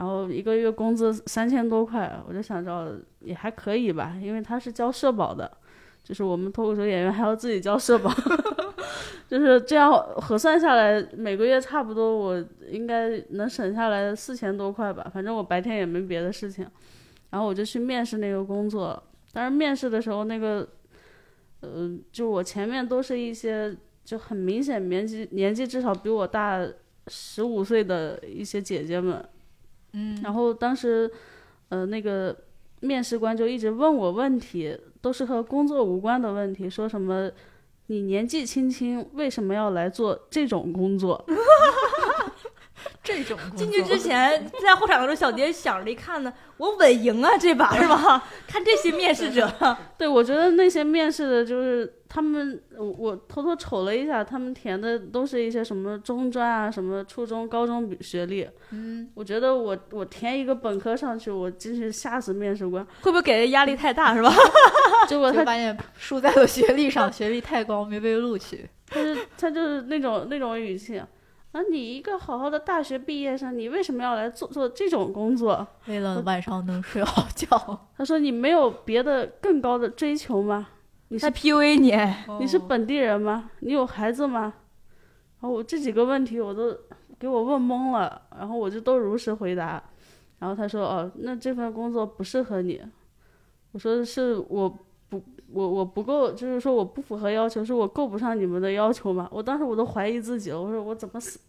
[0.00, 5.58] 然后一个月工资三千多块，我就想着也还可以吧，因为他是交社保的，
[6.02, 8.10] 就是我们脱口秀演员还要自己交社保，
[9.28, 16.66] 就是这样核算下来，每个月差不多我应该能省下来四千多块吧，反正我白天也没别的事情，
[17.28, 19.02] 然后我就去面试那个工作，
[19.34, 20.66] 但是面试的时候那个，
[21.60, 26.66] 呃，就我前面都是一些就很明显年纪年纪至少比我大
[27.08, 29.22] 十五岁的一些姐姐们。
[29.92, 31.10] 嗯然后当时，
[31.68, 32.36] 呃，那个
[32.80, 37.30] 面试官就一直问我问题，都是和工作无关的问题，说什么
[37.86, 41.24] 你年纪轻轻为什么要来做这种工作？
[43.02, 48.24] 这种工进去之前，在候场的时候，小蝶想着一看呢，我稳赢啊这把是吧？
[48.46, 49.50] 看这些面试者，
[49.98, 58.48] 对我觉得那些面试的，就是他们，我我偷偷瞅了一下，他们填的都是一些什么中专啊、什么初中、高中学历。
[58.72, 62.84] 嗯，我觉得我我填一个本科上去，我真是吓死面试官。
[63.02, 64.28] 会不会给人压力太大是吧？
[65.06, 68.68] 结果他就发现输在了学历上，学历太高没被录取。
[68.88, 70.98] 他就他就是那种那种语气。
[70.98, 75.64] 啊，你一个好好的大学毕业生，你为什么要来做做这种工作？
[75.86, 80.68] 为了晚上能睡好觉，他说你没有别的更高的追求吗？
[81.12, 81.92] 你是他 PUA 你，
[82.38, 83.50] 你是本地人吗？
[83.60, 84.54] 你有孩子吗？
[85.40, 86.76] 然后我这几个问题我都
[87.18, 89.82] 给我问懵了，然后我就都如实回答。
[90.38, 92.80] 然后他说哦，那这份工作不适合你。
[93.72, 94.68] 我说是我
[95.08, 95.20] 不
[95.52, 99.28] 我我不够，就是说我不符合要求，是我够不上你们的要求嘛？
[99.32, 101.40] 我当时我都怀疑自己了，我说我怎么死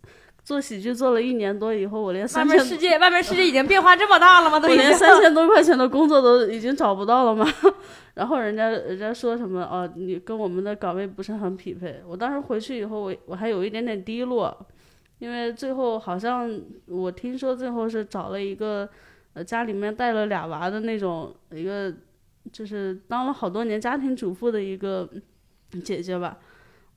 [0.43, 4.59] 做喜剧做了一年多以后，我连外三千面世界，外面世界已经变化这么大了吗？
[4.59, 7.45] 都我已经连三千多块钱的工作都已经找不到了吗？
[8.15, 12.01] 然后人家人家说什么哦，你跟我们的岗位不是很匹配。
[12.07, 14.55] 我当时回去以后，我我还有一点点低落，
[15.19, 18.89] 因为最后好像我听说最后是找了一个
[19.33, 21.93] 呃家里面带了俩娃的那种一个，
[22.51, 25.07] 就是当了好多年家庭主妇的一个
[25.83, 26.37] 姐姐吧。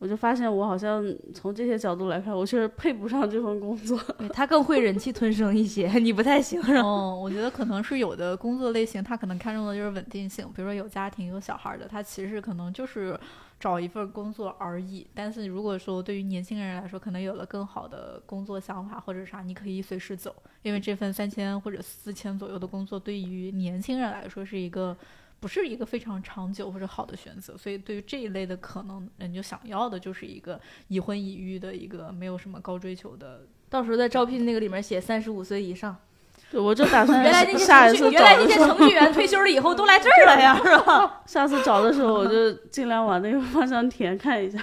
[0.05, 3.99] 我就发现我好像从这些角度来看，我确实配不上这份工作。
[4.19, 6.83] 对他更会忍气吞声一些，你不太行是吧？
[6.83, 13.19] 嗯，我觉得可能是有的工作类型，他可能看重的就是稳定性，比如说有家庭有小孩的，他其实可能就是
[13.59, 15.07] 找一份工作而已。
[15.15, 24.95] 但是如果说对于年轻人来说，可能有了更好的工作想法或者啥，你可以随时走，因为这份三千或者四千左右的工作，对于年轻人来说是一个。
[25.45, 27.55] 不是一个非常长久或者好的选择。
[27.55, 33.43] 所以对于这一类的，可能人就想要的就是一个已婚已育的一个没有什么高追求的。
[33.69, 35.95] 到时候在招聘那个里面写三十五岁以上。
[36.51, 41.23] 对，我就打算原来那些下一次程序，原来找的时候那些程序员退休了以后都来这儿了呀，是吧？
[41.29, 44.59] 下次找的时候，我就尽量往那个方向填看一下。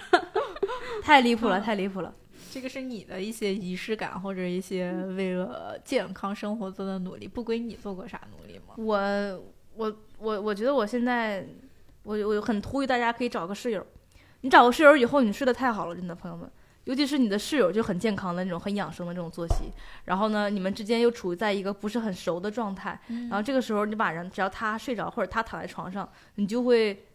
[1.04, 2.12] 太离谱了，太离谱了。
[2.50, 8.74] 这个是你的一些仪式感，或者一些为了健康生活做的努力，不归你做过啥努力吗？
[8.78, 9.44] 我
[9.76, 11.46] 我我我觉得我现在，
[12.04, 13.86] 我我很呼吁大家可以找个室友。
[14.42, 16.50] 你找个室友以后，你睡得太好了，真的朋友们，
[16.86, 19.72] 尤其是你的室友就很健康的那种、很养生的这种作息。
[20.06, 27.06] 然后呢，你们之间又处在一个不是很熟的状态，然后这个时候你晚上只要他睡着或者他躺在床上，你就会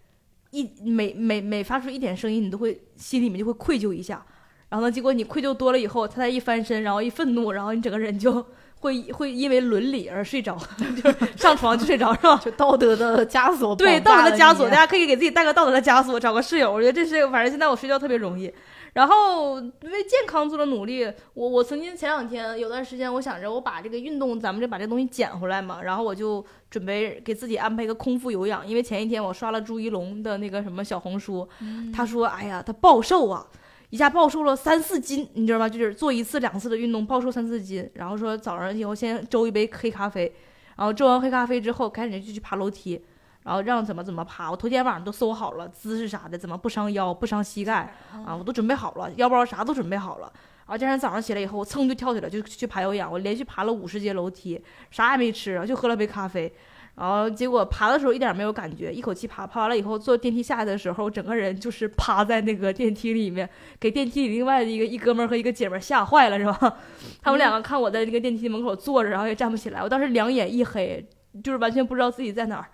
[0.50, 4.24] 一每每每发出一点声音，你都会心里面就会愧疚一下。
[4.68, 8.44] 然后呢，结果你愧疚多了以后，他再一翻身，然后一愤怒，然后你整个人就
[8.86, 10.56] 会会因为伦理而睡着，
[11.02, 12.40] 就是上床就睡着，是吧？
[12.44, 16.72] 就道德的枷锁，对道德的枷锁，大家可以给自己带个道德的枷锁，找个室友。
[16.72, 18.52] 我觉得这是，反正现在我睡觉特别容易。
[18.92, 25.82] 然后为健康做了努力，我我曾经前两天有段时间，我想着我把这个运动，咱们就把这东西捡回来嘛。
[25.82, 31.46] 然后我就准备给自己安排一个空腹有氧，因为前一天我刷了朱一龙的那个什么小红书，
[31.92, 33.46] 他说，哎呀，他暴瘦啊。
[33.90, 35.68] 一下暴瘦了三四斤，你知道吗？
[35.68, 37.88] 就是做一次两次的运动，暴瘦三四斤。
[37.94, 40.32] 然后说早上以后先周一杯黑咖啡，
[40.76, 43.00] 然后周完黑咖啡之后，开始就去爬楼梯，
[43.44, 44.50] 然后让怎么怎么爬。
[44.50, 50.32] 我头天晚上都搜好了姿势啥的，怎么不伤腰、不伤膝盖啊，我都准备好了，腰包啥都准备好了。
[50.66, 54.60] 然后第二天早上起来以后，我噌就跳起来就去爬有氧，我连续爬了五十节楼梯，
[54.90, 56.52] 啥也没吃，就喝了杯咖啡。
[56.96, 63.46] 然后结果爬的时候一点没有感觉，一口气爬，爬完了以后坐电梯下来的时候，整个人就是趴在那个电梯里面，
[63.78, 66.76] 给电梯里另外的一个一哥们儿和一个姐们儿吓坏了，是吧？
[67.20, 71.06] 他们两个看我在那个电梯门口坐着，然后也站不起来，我当时两眼一黑，
[71.44, 72.66] 就是完全不知道自己在哪儿。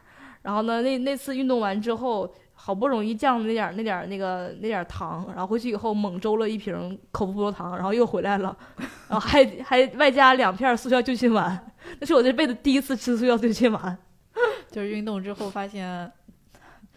[0.43, 8.57] 然后呢，那那次运动完之后，好不容易降了那点儿那点儿那个那点儿糖，然后回去以后猛周了一瓶口服葡萄糖，然后又回来了，
[9.09, 13.99] 然后还还外加两片速效救心丸，那是我这辈子第一次吃速效救心丸。
[14.71, 16.11] 就是运动之后发现，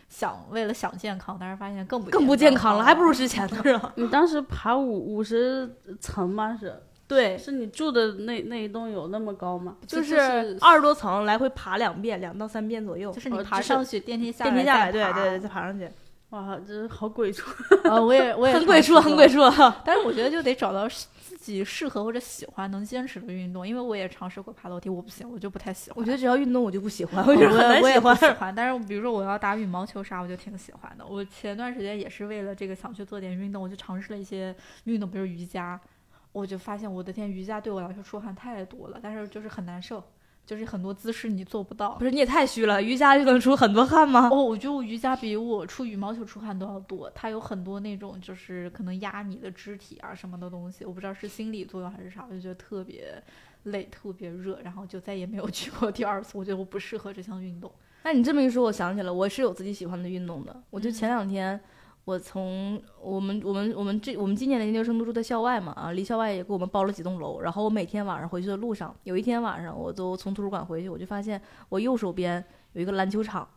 [0.10, 3.92] 想为了想健康，但是发现更不更不健康了，还不如之前呢，是吧？
[3.98, 5.70] 你当时爬五五十
[6.00, 6.58] 层吗？
[6.60, 9.76] 是，对，是你住的那那一栋有那么高吗？
[9.86, 13.12] 就是二十多层，来回爬两遍，两到三遍左右。
[13.12, 15.90] 就是你爬上去，电梯下来，电梯下来，对对对，再爬上去，
[16.30, 17.46] 哇，这好鬼畜！
[17.84, 19.40] 啊，我也我也很鬼畜，很鬼畜。
[19.84, 21.06] 但是我觉得就得找到自
[21.52, 26.00] 己适合或者喜欢能坚持的运动，因为我也尝试过爬楼梯，我不行，我就不太喜欢。
[26.00, 28.14] 我觉得只要运动我就不喜欢，我 我觉得我也不。
[28.16, 31.06] 喜欢，但是比如说我要打羽毛球啥，我就挺喜欢的。
[31.06, 35.80] 我前段时间也是为了这个想去做点运动，我就尝试了一些运动，比如瑜伽，
[36.32, 40.04] 我就发现我的天，瑜伽对我来说出汗太多了，但是就是很难受，
[40.46, 42.06] 就是很多姿势你做不到不。
[42.06, 44.30] 是你也太虚了，瑜伽就能出很多汗吗？
[44.32, 53.22] 哦，我觉得我瑜伽比我出羽毛球出汗都要多，它有很多那种就是可能压你的肢体啊什么的东西，我不知道是心理作用还是啥，我就觉得特别
[53.64, 56.38] 累，特别热，然后就再也没有去过第二次。
[56.38, 57.72] 我觉得我不适合这项运动。
[58.04, 60.56] 那你这么一说，我想起来，我是有自己喜欢的运动的。
[60.70, 61.60] 我就嗯前两天，
[62.06, 67.42] 我从我们我们我们这我们今年的研究生都住在校外嘛，啊，离校外也给我们包了几栋楼。
[67.42, 72.44] 然后我每天晚上回去的路上，有一天晚上，我都从图书馆回去，我就发现我右手边
[72.74, 73.48] 有一个篮球场。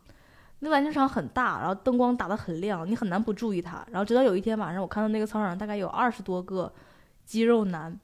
[0.61, 3.85] 那篮球场很大，然后灯光打得很亮，你很难不注意它。
[3.91, 6.73] 然后直到有一天晚上，我看到那个操场上大概有二十多个
[7.23, 7.97] 肌肉男，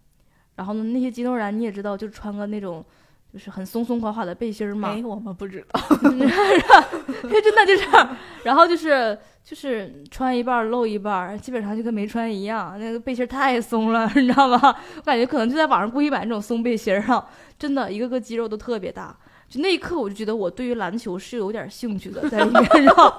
[0.56, 2.86] 然后呢，那些肌肉男你也知道，就穿个那种
[3.34, 5.82] 就是很松松垮垮的背心儿嘛，哎，我们不知道。
[6.00, 8.16] 真的就这样，
[8.46, 12.76] 然后就是就是穿一半露一半，基本上就跟没穿一样。
[12.80, 14.76] 那个背心太松了， 你知道吗？
[14.98, 17.24] 我感觉可能就在网上故意买那种松背心儿啊，
[17.60, 19.16] 真的一个个肌肉都特别大。
[19.48, 23.14] 就那一刻，我就觉得我对于篮球是有点兴趣的，在里面，然后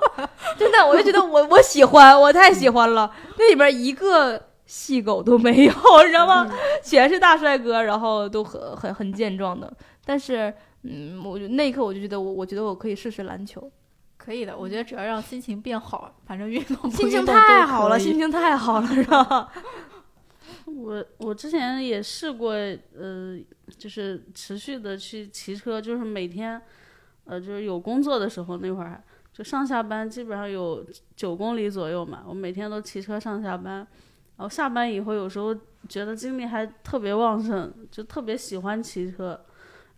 [0.58, 3.08] 真的，我就觉得我我喜欢，我太喜欢了。
[3.38, 5.72] 那里边一个细狗都没有，
[6.04, 6.50] 你知道吗？
[6.82, 9.72] 全是大帅哥，然后都很很很健壮的。
[10.04, 10.52] 但是，
[10.82, 13.70] 嗯，我就那一刻我就觉得我我觉得我可以试试篮球。
[14.26, 19.52] 可以的，我觉得只要让心情变好，反正运动不心情都太好了，心情太好了，是吧？
[20.66, 23.38] 我我之前也试过，呃，
[23.78, 26.60] 就是持续的去骑车，就是每天，
[27.24, 29.00] 呃，就是有工作的时候那会儿，
[29.32, 35.54] 就上下班基本上有九公里左右嘛，我每天都骑车上下班，然后下班以后有时候
[35.88, 39.40] 觉得精力还特别旺盛，就特别喜欢骑车，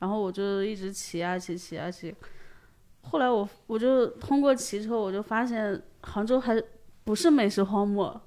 [0.01, 2.14] 然后我就一直骑啊骑骑啊骑，
[3.11, 6.62] 后来我我就通过骑车，我就发现杭州还
[7.04, 8.20] 不是美食荒漠。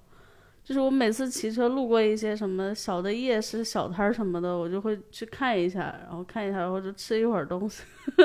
[0.63, 7.81] 就是我每次骑车路过一些什么小的夜市、小摊儿什么的，我就会去看一下，然后看一下，然后就吃一会儿东西。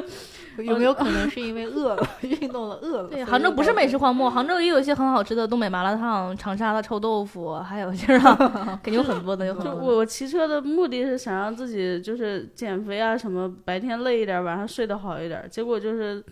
[0.62, 3.08] 有没有可能是因为饿了， 运动了饿了？
[3.08, 8.18] 对，杭州不是美食荒漠，杭州也有一些很好吃的东北麻辣烫、长沙的臭豆腐，还有就是
[8.84, 15.42] 肯定有很多的，有很就多我骑车的目的是想让自己就是减肥啊什么，白天累一点，晚上睡得好一点。
[15.50, 16.22] 结果就是，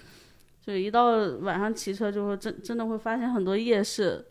[0.65, 1.07] 就一到
[1.41, 4.25] 晚上骑车就会真真的会发现很多夜市，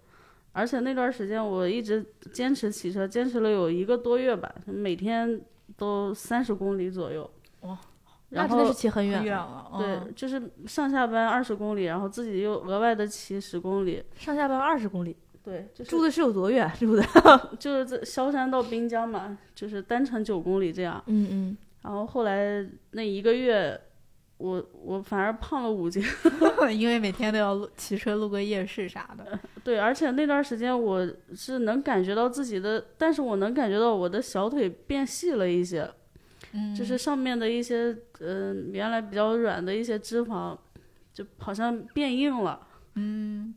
[0.51, 5.39] 而且那段时间我一直坚持骑车，坚持了有一个多月吧，每天
[5.77, 7.29] 都三十公里左右。
[7.61, 7.77] 哇！
[8.29, 14.03] 那真的是骑很远了，对，嗯就是上下班二十公里，然后自己又额外的骑十公里。
[14.15, 16.67] 上下班二十公里，对，就是住的是有多远？
[16.79, 17.03] 住的，
[17.59, 20.99] 就是在萧山到滨江嘛，就是单程九公里这样。
[21.05, 23.79] 嗯嗯，然后后来那一个月，
[24.43, 26.03] 我我反而胖了五斤。
[26.69, 29.39] 因为每天都要骑车路过夜市啥的。
[29.63, 35.89] 对，而且那段时间我是能感觉到自己的，但是我能感觉到我的小腿变细了一些，
[36.51, 40.57] 嗯，就是上面的一些嗯、呃原来比较软的一些脂肪，
[41.13, 42.59] 就好像变硬了。
[42.95, 43.55] 嗯，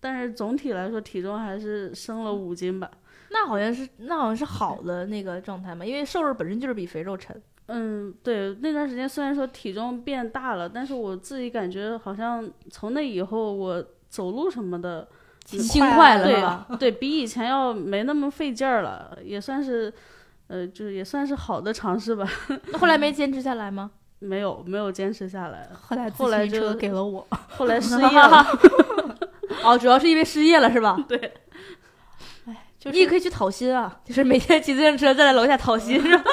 [0.00, 2.90] 但是总体来说，体重还是升了五斤吧。
[3.30, 7.40] 那好像是那好像是好的那个状态嘛，因为瘦肉本身就是比肥肉沉。
[7.66, 15.08] 嗯，对，那段时间虽然说体重变大了，但是我自己感觉好像从那以后我走路什么的，
[15.44, 16.66] 轻快了对吧？
[16.78, 19.92] 对比以前要没那么费劲儿了，也算是，
[20.48, 22.28] 呃，就是也算是好的尝试吧。
[22.70, 23.90] 那后来没坚持下来吗？
[24.20, 28.46] 没有没有坚持下来， 后来后来车就给了我，后来失业了。
[29.64, 31.02] 哦，主要是因为失业了是吧？
[31.08, 31.18] 对，
[32.78, 36.24] 就是你也可以去讨薪啊，就是每天骑自行车站在楼下讨薪是吧？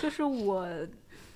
[0.00, 0.66] 就是我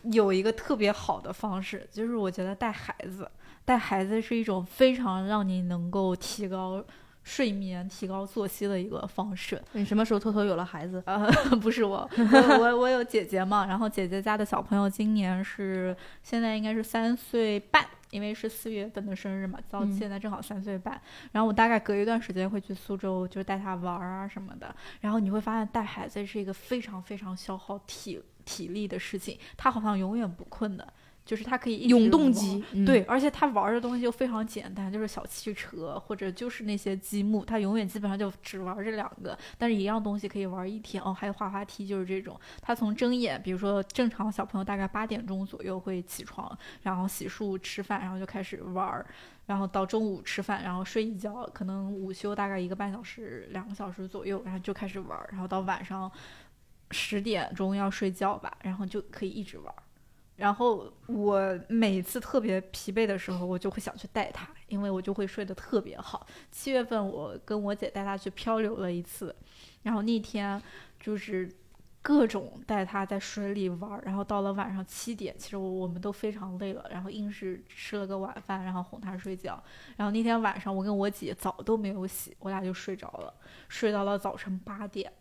[0.05, 3.31] 有一个特别好的方式，就是我觉得带孩子，
[3.65, 6.85] 带孩子是一种非常让你能够提高
[7.23, 9.61] 睡眠、提高作息的一个方式。
[9.73, 11.03] 你什么时候偷偷有了孩子？
[11.07, 11.27] 呃，
[11.61, 21.01] 不是我，我我我有姐姐嘛，然后姐姐家的小朋友今年是现在应该是三岁半，因为是四月份的生日嘛，到嗯现在正好三岁半。
[21.33, 24.75] 然后我大概隔一段时间会去苏州，就是带他玩儿啊什么的。
[25.01, 30.93] 然后你会发现带孩子是一个非常非常消耗体体力的事情，他好像永远不困的，
[31.25, 41.03] 就是他可以永动玩机，对，而且他玩的东西又非常简单，就是小汽车或者就是那些积木，他永远基本上就只玩这两个，但是一样东西可以玩一天。
[41.03, 42.39] 哦，还有滑滑梯，就是这种。
[42.61, 49.07] 他从睁眼，比如说正常小朋友大概八点钟左右会起床，然后洗漱吃饭，然后就开始玩儿，
[49.47, 56.11] 然后到中午吃饭，然后睡一觉，可能午休大概一个半小时、两个小时左右，然后就开始玩儿，然后到晚上
[56.95, 59.75] 十点钟要睡觉吧，然后就可以一直玩。
[60.37, 66.27] 然后我每次特别疲惫的时候，我就会想去带他，因为我就会睡得特别好。
[66.51, 69.35] 七月份我跟我姐带他去漂流了一次，
[69.83, 70.61] 然后那天
[70.99, 71.49] 就是
[72.03, 79.63] 各种带他在水里玩，然后到了晚上七点，其实我我们都非常累了，然后硬是吃了个晚饭，然后哄他睡觉。
[79.97, 83.33] 然后那天晚上我跟我姐澡都没有洗，我俩就睡着了，
[83.69, 85.13] 睡到了早晨八点。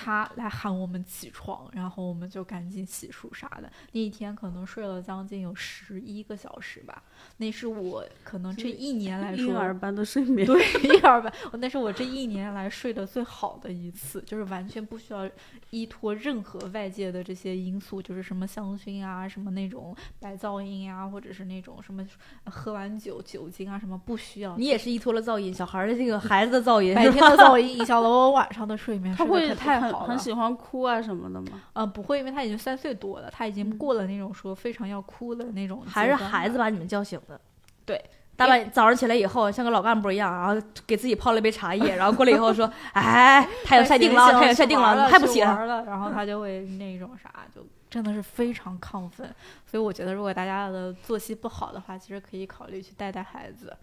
[0.00, 3.68] 他来喊我们起床，然后我们就赶紧洗漱啥的。
[3.90, 7.02] 那一天可能睡了将近有十一个小时吧，
[7.38, 10.46] 那是我可能这一年来说婴儿般的睡眠。
[10.46, 15.28] 对，婴儿般，那是我这一年来睡得最好的一次，就是完全不需要
[15.70, 22.06] 依托任何外界的这些因素，就是什么香薰啊，什么那种白噪音啊，或者是那种什么
[22.44, 24.56] 喝完酒酒精啊，什么不需要。
[24.56, 30.00] 你也是依托了噪音，小孩儿的这个孩子的噪音，白天的噪音影响了我晚上的睡眠，他会睡得可太好了。
[30.00, 31.62] 很喜欢哭啊什么的吗？
[31.72, 37.40] 呃，不会，因为他已经三岁多了，他已经过了那种说非常要哭的那种还是孩子把你们叫醒的。
[37.84, 38.02] 对，
[38.36, 49.26] 大半早上起来以后，像个老干部一样，然后给自己泡了一杯茶叶，然后过来以后说： “哎，太阳晒定了，太阳晒定了，怎么还不起来玩了，然后他就会 那种啥，就真的是非常亢奋。
[49.64, 53.74] 所以我觉得，如果大家的作息不好的话，其实可以考虑去带带孩子，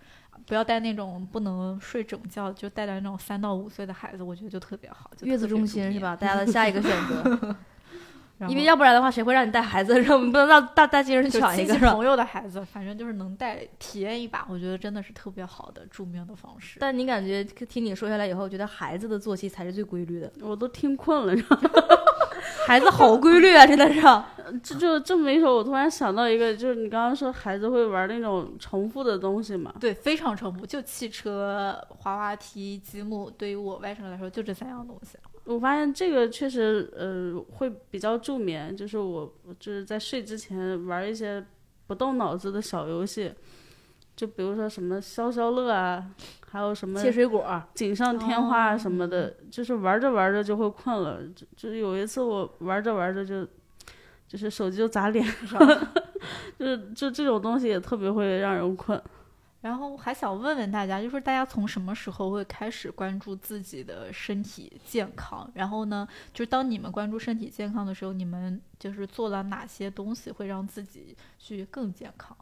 [0.46, 5.10] 不要带那种不能睡整觉，就带带那种三到五岁的孩子，我觉得就特别好。
[5.16, 6.16] 就月子中心是吧？？
[6.16, 7.56] 大家的下一个选择，
[8.50, 10.00] 因为要不然的话，谁会让你带孩子？
[10.02, 16.78] 让我们不能让大大街上就抢一个朋友的孩子，反正就是能带体验一把，我觉得真的是特别好的助眠的方式。
[16.80, 21.34] 但你感觉听你说下来以后，觉得孩子的作息才是最规律的，我都听困了。
[22.66, 24.02] 孩子好规律啊，真的是。
[24.62, 29.74] 这就这么一说，我突然想到一个，就是你刚刚说孩子会玩那种重复的东西嘛？
[29.80, 35.18] 对，非常重复，就汽车、滑滑梯、积木，对于我外甥来说就这三样东西。
[35.46, 41.44] 我发现这个确实呃会比较助眠，就是我我就是在睡之前玩一些
[41.88, 43.32] 不动脑子的小游戏，
[44.16, 46.10] 就比如说什么消消乐啊，
[46.50, 51.22] 还有什么切水果，锦上添花啊什么哦的，就是玩着玩着就会困了。
[51.36, 53.46] 就就是有一次我玩着玩着就，
[54.28, 55.60] 就是手机就砸脸上，
[56.58, 59.02] 就是就这种东西也特别会让人困。
[59.62, 65.50] 然后还想问问大家，就是大家从什么时候会开始关注自己的身体健康？
[65.56, 72.38] 然后呢，就是当你们关注身体健康的时候，你们就是做了哪些东西会让自己去更健康？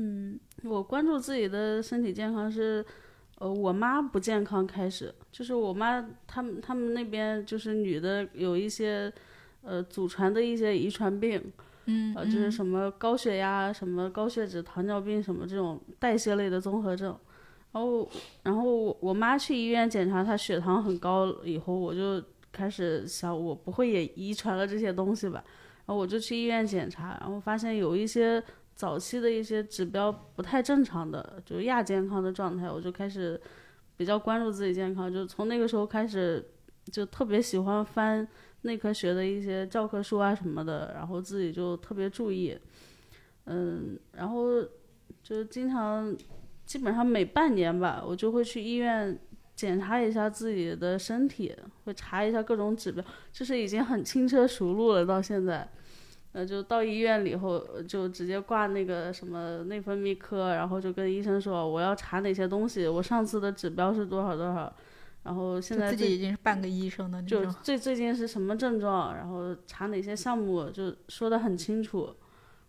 [0.00, 2.84] 嗯，我关注自己的身体健康是，
[3.38, 9.12] 呃，我妈不健康开始，就是我妈他们他们那边就是女的有一些，
[9.62, 11.42] 呃，祖传的一些遗传病，
[11.86, 17.18] 嗯呃，就是什么高血压、什么高血脂、糖尿病什么这种代谢类的综合症。
[17.72, 18.08] 然后，
[18.44, 22.22] 然后我我妈去医院检查，她血糖很高以后，我就
[22.52, 25.42] 开始想，我不会也遗传了这些东西吧？
[25.86, 28.42] 然后我就去医院检查，然后发现有一些
[28.78, 33.38] 早期的一些指标不太正常的，就亚健康的状态，我就开始
[33.96, 36.48] 比较关注自己健康，就从那个时候开始，
[36.92, 38.26] 就特别喜欢翻
[38.62, 42.56] 内科学的一些教科书啊什么的，然后自己就特别注意，
[43.46, 44.62] 嗯，然后
[45.24, 46.16] 就经常
[46.64, 49.18] 基本上每半年吧，我就会去医院
[49.56, 51.52] 检查一下自己的身体，
[51.82, 55.68] 会查一下各种指标，就是已经很轻车熟路了，到现在。
[56.38, 64.72] 呃，就到医院里以后，就直接挂那个什么内分泌科，然后就跟医生说我要查哪些东西，我上次的指标是多少多少，
[65.24, 67.52] 然后现在就自己已经是半个医生的那就种。
[67.60, 72.14] 最最近是什么症状，然后查哪些项目，就说的很清楚。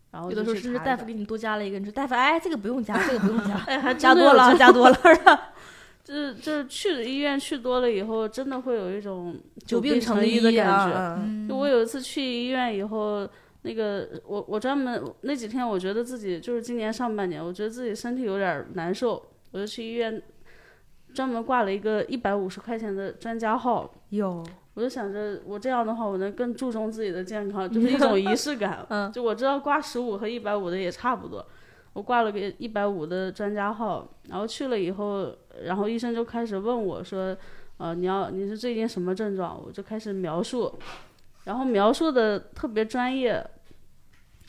[0.10, 4.98] 然后有的时候甚至大夫给你多加了一个，你说大夫，哎，这个不用加，这个不用加， 哎，还 加多了，加多了？
[6.04, 10.98] 就是就是去医院去多了以后，真的会有一种久病成医的感觉。
[10.98, 13.30] 啊，嗯就我有一次去医院以后，
[13.64, 20.22] 那个我我专门那几天，我觉得自己就是今年上半年，我觉得自己身体有点难受，我就去医院
[21.14, 23.94] 专门挂了一个一百五十块钱的专家号。
[24.10, 24.44] 有，
[24.76, 28.86] 我就想着，我这样的话，我能更注重自己的健康，就是一种仪式感。
[28.90, 31.46] 嗯就我知道挂十五和一百五的也差不多，
[31.94, 37.36] 我挂了个一百五的专家号，然后去了以后，然后医生就开始问我说，
[37.78, 39.62] 呃，你要你是最近什么症状？
[39.64, 40.74] 我就开始描述，
[41.44, 43.46] 然后描述的特别专业。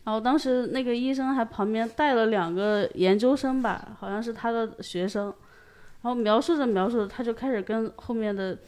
[0.03, 5.27] 然后当时那个医生还旁边带了两个研究生吧，好像是他的学生，
[6.03, 8.59] 然后描述着描述着，他就开始跟后面的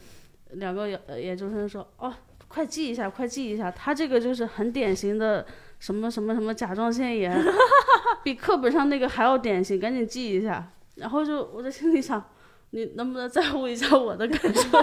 [0.51, 2.13] 两个研研究生说：“哦，
[2.47, 5.43] 快记一下，快记一下，他这个就是很典型的
[5.79, 7.35] 什么什么什么甲状腺炎，
[8.23, 10.65] 比课本上那个还要典型，赶紧记一下。”
[10.95, 12.23] 然后就我在心里想，
[12.69, 14.61] 你能不能在乎一下我的感受？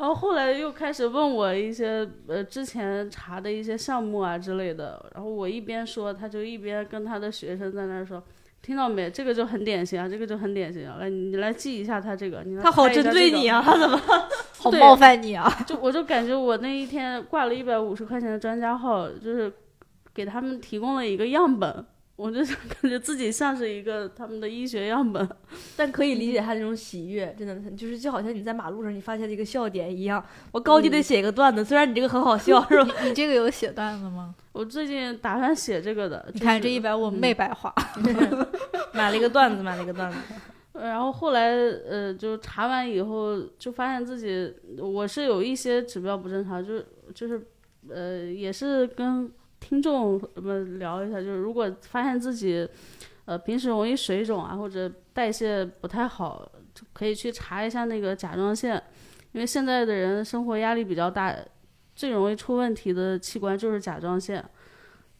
[0.00, 8.22] 然后后来又开始问我一些呃之前查的一些项目啊之类的，然后我一边说，他就一边跟他的学生在那儿说。
[8.62, 9.10] 听到没？
[9.10, 10.96] 这个就很典型啊，这个就很典型啊。
[11.00, 13.98] 来，你来记一下他这个，你来他好针对你啊， 他怎么？
[14.58, 15.50] 好冒犯你啊！
[15.66, 19.50] 就我就感觉我那一天挂了一百五十块钱的专家号，就是
[20.12, 21.84] 给他们提供了一个样本，
[22.20, 25.26] 我就感觉自己像是一个他们的医学样本。
[25.74, 30.22] 但可以理解他那种喜悦，真的，就是就好像你在马路上你发现了一个笑点一样。
[30.52, 32.94] 我高低得写一个段子，虽然你这个很好笑， 是吧？
[33.02, 34.34] 你 你这个有写段子吗？
[34.52, 37.72] 我最近打算写这个的，你看这一百五嗯没白花。
[38.92, 40.18] 买了一个段子，买了一个段子。
[40.74, 47.42] 然后后来呃，就查完以后，就发现自己我是有一些指标不正常，就是就是
[47.88, 49.30] 呃，也是跟
[49.60, 52.66] 听众们聊一下，就是如果发现自己
[53.26, 58.82] 呃平时容易水肿啊，或者代谢不太好，就可以去查一下那个甲状腺，
[59.32, 61.36] 因为现在的人生活压力比较大，
[61.94, 64.44] 最容易出问题的器官就是甲状腺，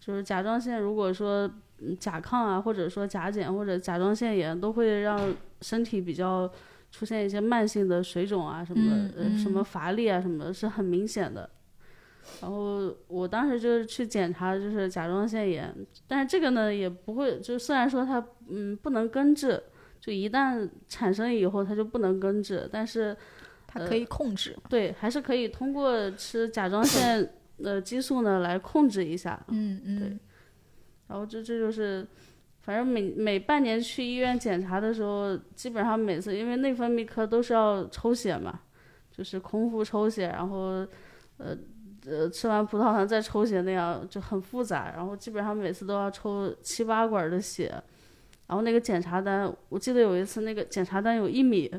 [0.01, 6.51] 就是甲状腺如果说嗯甲亢啊，或者说甲减或者甲状腺炎，都会让身体比较
[6.91, 11.49] 出现一些慢性的水肿啊什么的，嗯呃，什么嗯乏力啊什么的，是很明显的。
[12.41, 15.75] 然后我当时就是去检查，就是甲状腺炎，
[16.07, 19.63] 但是这个呢也不会，就虽然说它嗯不能根治，
[20.01, 23.17] 就一旦产生以后它就不能根治，但是
[23.67, 24.57] 它可以控制。
[24.69, 29.45] 对还是可以通过吃甲状腺的激素呢来控制一下。
[29.49, 30.21] 嗯对嗯，
[31.09, 32.07] 然后这这就是，
[32.63, 38.61] 反正每每半年去医院检查的时候，基本上每次因为内分泌科都是要抽血嘛，
[39.11, 40.87] 就是空腹抽血，然后
[41.37, 41.57] 呃
[42.07, 47.67] 呃吃完葡萄糖再抽血那样就很复杂，然后基本上每次都要抽七八管的血，
[48.47, 51.71] 然后那个检查单，我记得有一次那个检查单有一米，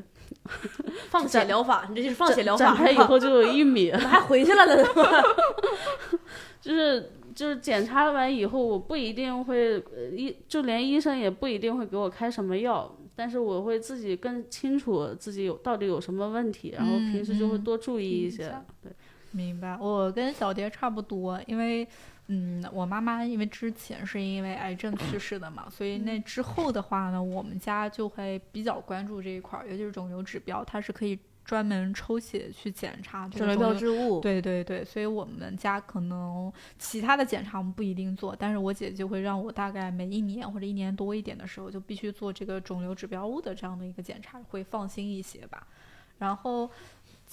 [1.10, 2.66] 放血疗法，你这就是放血疗法。
[2.66, 4.84] 展开以后就有一米，怎么还回去了呢？
[6.60, 18.54] 就是就是检查完以后，我不一定会，呃医就连医生也不一定会给我开什么药，但是我会自己更清楚自己有到底有什么问题，然后嗯平时就会嗯多注意一些。
[18.80, 18.92] 对，
[19.32, 21.86] 明白，我跟小蝶差不多，因为，
[22.28, 45.66] 嗯，我妈妈因为之前是因为癌症去世的嘛，所以那之后的话呢，我们家就会比较关注这一块儿，尤其是肿瘤指标，它是可以专门抽血去检查这肿瘤个标志物，对对对，所以我们家可能其他的检查我们不一定做，但是我姐就会让我大概每一年或者一年多一点的时候，就必须做这个肿瘤指标物的这样的一个检查，会放心一些吧。
[46.18, 46.70] 然后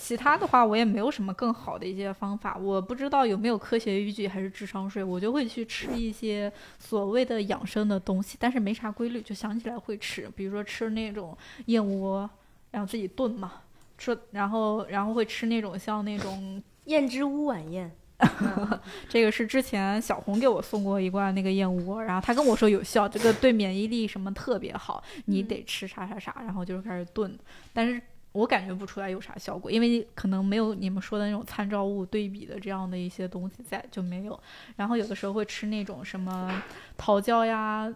[0.01, 12.29] 其他的话，我也没有什么更好的一些方法，我不知道有没有科学依据还是智商税，我就会去吃一些所谓的养生的东西，但是没啥规律，就想起来会吃，比如说吃那种燕窝，
[12.71, 13.51] 然后自己炖嘛。
[13.97, 17.91] 吃，然后然后会吃那种像那种 燕之屋晚宴，
[19.09, 27.37] 这个是之前小红给我送过一罐那个燕窝，然后他跟我说有效，这个对免疫力什么特别好，你得吃啥啥啥，然后就是开始炖，
[27.73, 28.01] 但是
[28.31, 34.39] 我感觉不出来有啥效果，因为可能没有你们说的那种参照物对比的这样的一些东西在，就没有。
[34.75, 36.63] 然后有的时候会吃那种什么
[36.97, 37.93] 桃胶呀。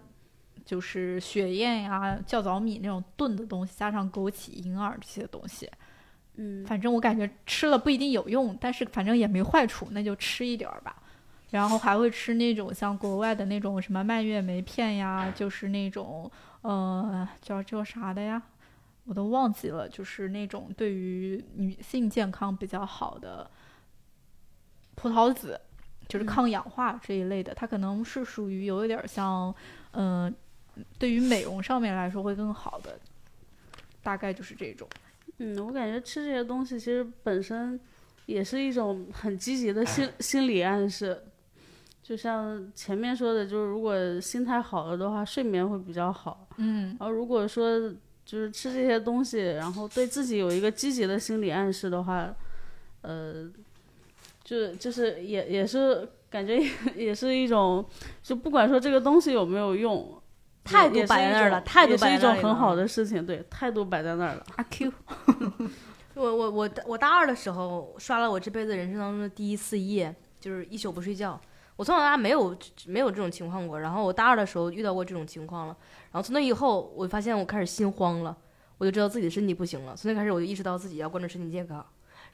[0.66, 5.70] 就是雪燕呀、酵藻米那种炖的东西，加上枸杞、银耳这些东西，
[6.36, 10.96] 嗯，反正我感觉吃了不一定有用，但是反正也没坏处，那就吃一点儿吧。
[11.50, 16.32] 然后还会吃那种像国外的那种什么蔓越莓片呀，就是那种
[16.62, 18.42] 呃叫叫啥的呀，
[19.06, 23.50] 我都忘记了，就是那种对于女性健康比较好的
[24.96, 25.60] 葡萄籽，
[26.08, 29.54] 就是嗯抗氧化这一类的，它可能是属于有一点儿像
[29.92, 30.34] 嗯、呃
[30.98, 32.98] 对于美容上面来说会更好的，
[34.02, 34.88] 大概就是这种。
[35.38, 37.80] 嗯，我感觉吃这些东西其实本身
[38.26, 41.24] 也是一种很积极的心 心理暗示。
[42.02, 46.48] 就像前面说的，就是如果心态好了的话，睡眠会比较好。
[46.58, 47.94] 嗯然后如果说
[48.26, 52.34] 就是吃这些东西，然后对自己有一个积极的心理暗示的话，
[53.02, 53.50] 呃，
[54.44, 57.86] 就就是也也是感觉也也是一种，
[58.22, 60.22] 就不管说这个东西有没有用，
[60.64, 64.46] 态度摆在那儿了态度是一摆在那里了种很好的事情，对，态度摆在那儿了。
[64.56, 64.92] 阿 Q，
[66.16, 71.40] 我我我我大二的时候刷了我这辈子人生当中的第一次夜，就是一宿不睡觉。
[71.76, 72.56] 我从小到大没有
[72.86, 75.78] 没有这种情况过，然后我大二的时候遇到过这种情况了，
[76.12, 78.36] 然后从那以后，我发现我开始心慌了，
[78.78, 79.96] 我就知道自己的身体不行了。
[79.96, 81.84] 从那开始，我就意识到自己要关注身体健康。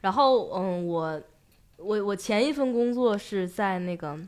[0.02, 1.22] 然后，嗯，我
[1.76, 4.18] 我我前一份工作是在那个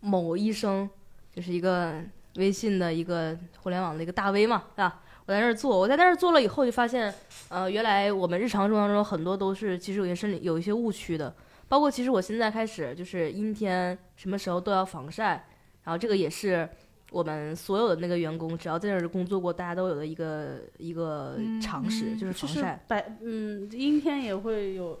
[0.00, 0.88] 某医生，
[1.34, 1.94] 就是一个
[2.36, 5.00] 微信的一个互联网的一个大 V 嘛，对吧？
[5.26, 7.12] 我在那儿做，我在那儿做了以后，就发现，
[7.48, 11.34] 呃，原来我们日常生活当中很多都是其实有些生理有一些误区的，
[11.74, 15.44] 包括其实我现在开始就是阴天什么时候都要防晒，
[15.82, 16.68] 然后这个也是
[17.10, 22.84] 我们所有的那个员工只要在那儿工作过，大家都有的一个一个嗯常识，嗯就是就是防晒。
[22.86, 24.96] 白，嗯，阴天也会有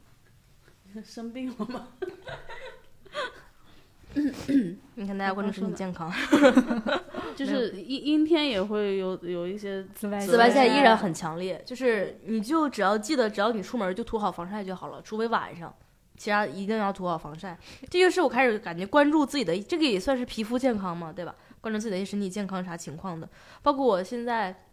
[1.02, 1.88] 生病了吗？
[4.94, 6.12] 你看大家关注身体健康，
[7.38, 15.72] 就是阴阴天也会有有一些紫外紫外线依然很强烈，就是你就只要记得，只要你出门就涂好防晒就好了，除非晚上，
[16.16, 17.56] 其他一定要涂好防晒。
[17.88, 21.34] 这就是我开始感觉关注自己的，这个也算是皮肤健康嘛，对吧？
[21.60, 23.28] 关注自己的一些身体健康啥情况的，
[23.62, 24.64] 包括我现在，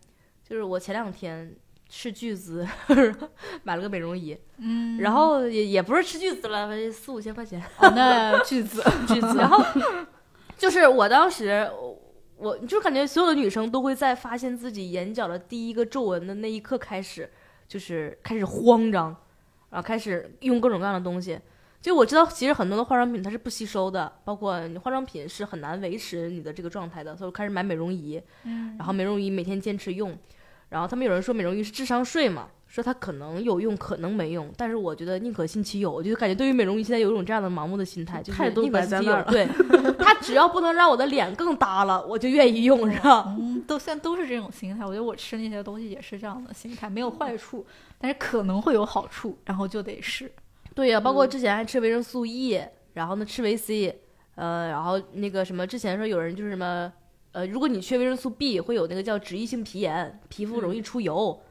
[0.47, 1.55] 就是我前两天
[1.87, 2.67] 斥巨资
[3.63, 9.63] 买了个美容仪，嗯，然后也也不是斥巨资了，四五千块钱，哦，那巨资巨资，然后
[10.57, 11.69] 就是我当时，
[12.45, 17.27] 我就感觉所有的女生都会在发现自己眼角的第一个皱纹的那一刻开始，
[17.67, 19.15] 就是开始慌张，
[19.71, 21.39] 然后开始用各种各样的东西。
[21.81, 30.17] 就我知道，其实很多的化妆品它是不吸收的，包括你化妆品是很难维持你的这个状态的，所以我开始买美容仪，嗯然后美容仪每天坚持用。
[30.69, 35.89] 然后他们有人说美容仪是智商税嘛，说它可能有用，可能没用，但是我觉得宁可信其有。
[35.89, 39.13] 我就感觉对于美容仪现在有一种这样的盲目的心态，就是态度宁可信其有。
[39.13, 43.33] 摆在那儿了对， 它只要不能让我的脸更耷了，我就愿意用，是吧？
[43.39, 44.85] 嗯，都现在都是这种心态。
[44.85, 47.65] 我觉得我吃那些东西也是这样的心态，没有坏处，
[47.97, 50.29] 但是可能会有好处，然后就得试。
[50.73, 52.61] 对呀、包括嗯之前还吃维生素 E，
[52.91, 54.01] 然后呢吃维 C，
[54.35, 56.91] 呃，然后那个什么，之前说有人就是什么，
[57.31, 61.41] 呃，如果你缺维生素 B，会有那个叫脂溢性皮炎，皮肤容易出油，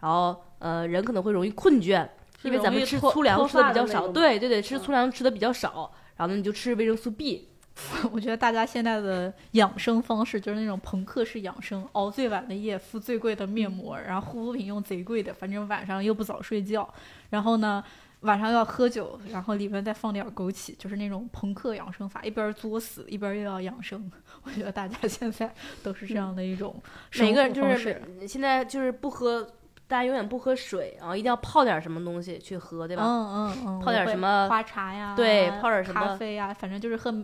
[0.00, 2.08] 然后呃人可能会容易困倦，
[2.40, 7.50] 因为咱们吃粗粮吃的比较少，对对对，吃粗粮吃的比较少，然后呢你就吃维生素 B，
[8.10, 16.88] 我觉得大家现在的养生方式就是那种朋克式养生，熬最晚的夜，敷最贵的面膜，然后护肤品用贼贵的，反正晚上又不早睡觉，
[17.28, 17.84] 然后呢。
[18.24, 24.10] 晚上要喝酒，然后里面再放点枸杞，就是那种朋克养生法，一边作死一边又要养生。
[24.44, 26.74] 我觉得大家现在都是这样的一种
[27.10, 29.46] 生每个人就是现在就是不喝，
[29.86, 33.02] 大家永远不喝水，然后一定要泡点什么东西去喝，对吧？
[33.04, 35.14] 嗯嗯嗯，泡点什么花茶呀？
[35.14, 36.52] 对泡点什么咖啡呀？
[36.54, 37.14] 反正就是喝，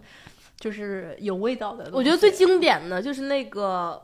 [0.58, 1.90] 就是有味道的。
[1.92, 4.02] 我觉得最经典的就是那个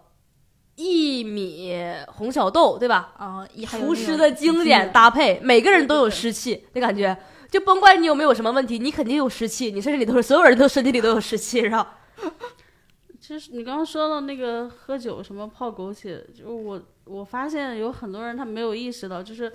[0.77, 1.77] 薏米
[2.09, 3.13] 红小豆，对吧？
[3.19, 7.17] 啊，厨师的经典搭配，每个人都有湿气，那感觉
[7.51, 11.99] 就甭管你有没有什么问题，你肯定有湿气，你身体里都是所有人都身体里都有湿气，是吧？
[13.21, 19.51] 其实你刚刚说到那个喝酒什么泡枸杞，就我我发现有很多人他没有意识到，就是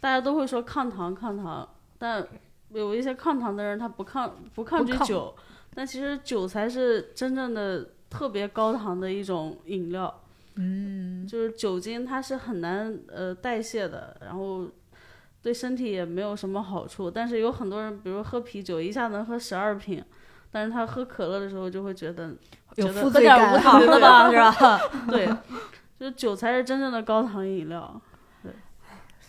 [0.00, 1.68] 大家都会说抗糖抗糖，
[1.98, 2.26] 但
[2.70, 5.34] 有一些抗糖的人他不抗不抗拒酒，
[5.74, 10.22] 但其实酒才是真正的特别高糖的一种饮料。
[10.56, 14.66] 嗯，就是酒精它是很难呃代谢的，然后
[15.42, 17.10] 对身体也没有什么好处。
[17.10, 20.02] 但是有很多人，比如喝啤酒，一下能喝十二瓶，
[20.50, 22.34] 但是他喝可乐的时候就会觉得，
[22.76, 24.80] 有觉得负罪感喝点无糖的吧，是吧？
[25.12, 25.28] 对，
[25.98, 28.00] 就酒才是真正的高糖饮料。
[28.42, 28.52] 对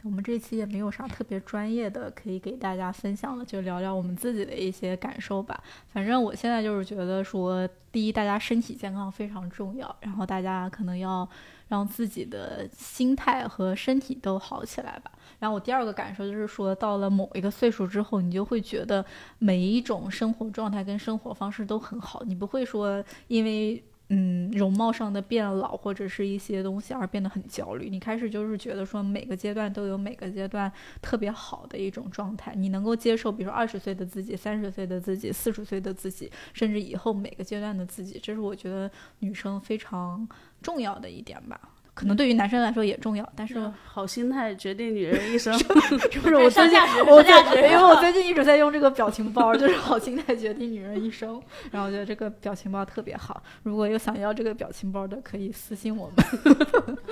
[0.03, 5.61] 我们这期也没有啥特别专业的可以给大家分享的，就聊聊我们自己的一些感受吧。
[5.91, 11.27] 反正我现在就是觉得说，第一，大家身体健康非常重要，然后大家可能要
[11.69, 15.11] 让自己的心态和身体都好起来吧。
[15.39, 19.03] 然后我第二个感受就是说，到了某一个岁数之后，你就会觉得
[19.39, 27.89] 每一种生活状态跟生活方式都很好，你不会说因为嗯容貌上的变老或者是一些东西而变得很焦虑。
[27.89, 38.89] 你开始就是觉得说每个阶段都有每个阶段特别好的一种状态，你能够接受，比如说二十岁的自己、三十岁的自己、四十岁的自己，甚至以后每个阶段的自己，这是我觉得
[39.19, 40.27] 女生非常
[40.61, 41.59] 重要的一点吧。
[41.97, 45.57] 可能对于男生来说也重要，但是好心态决定女人一生。
[46.11, 51.41] 就是我最近我上价值最因为我最近一直在用这个表情包，就是好心态决定女人一生。
[51.71, 56.23] 然后我觉得这个表情包特别好，如果有想要这个表情包的，可以私信我们。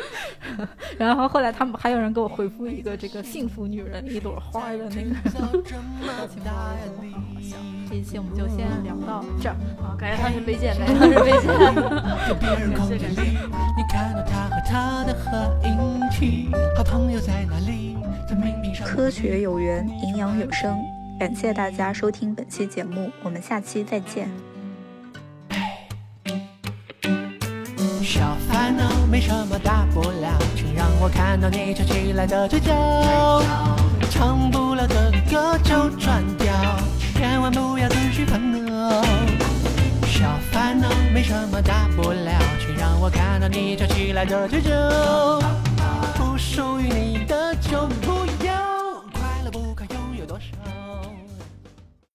[0.99, 5.41] 然后后来他们还有人给我回复一个这个幸福女人一朵花的那个表
[6.29, 7.57] 情包，也特别好笑。
[7.89, 9.55] 这一期我们就先聊到这儿。
[9.81, 11.49] 啊，感谢他是卑贱，感谢汤臣卑贱。
[12.27, 13.37] 隔壁儿空间里，
[13.77, 14.21] 你看到
[14.75, 17.95] 他的合影体，好朋友在哪里？
[18.27, 18.35] 在
[18.73, 20.77] 上科学有缘，营养有声。
[21.17, 24.29] 感谢大家收听本期节目，我们下期再见。
[28.03, 32.73] 小烦恼没什么大不了，请让我看到你翘起来的嘴角。
[34.09, 36.53] 唱不了的歌就转调，
[37.13, 39.01] 千万不要自寻烦恼。
[40.05, 42.33] 小烦恼没什么大不了，
[42.99, 44.71] 我看到你翘起来的嘴角。
[46.15, 48.34] 不属于你的就不要，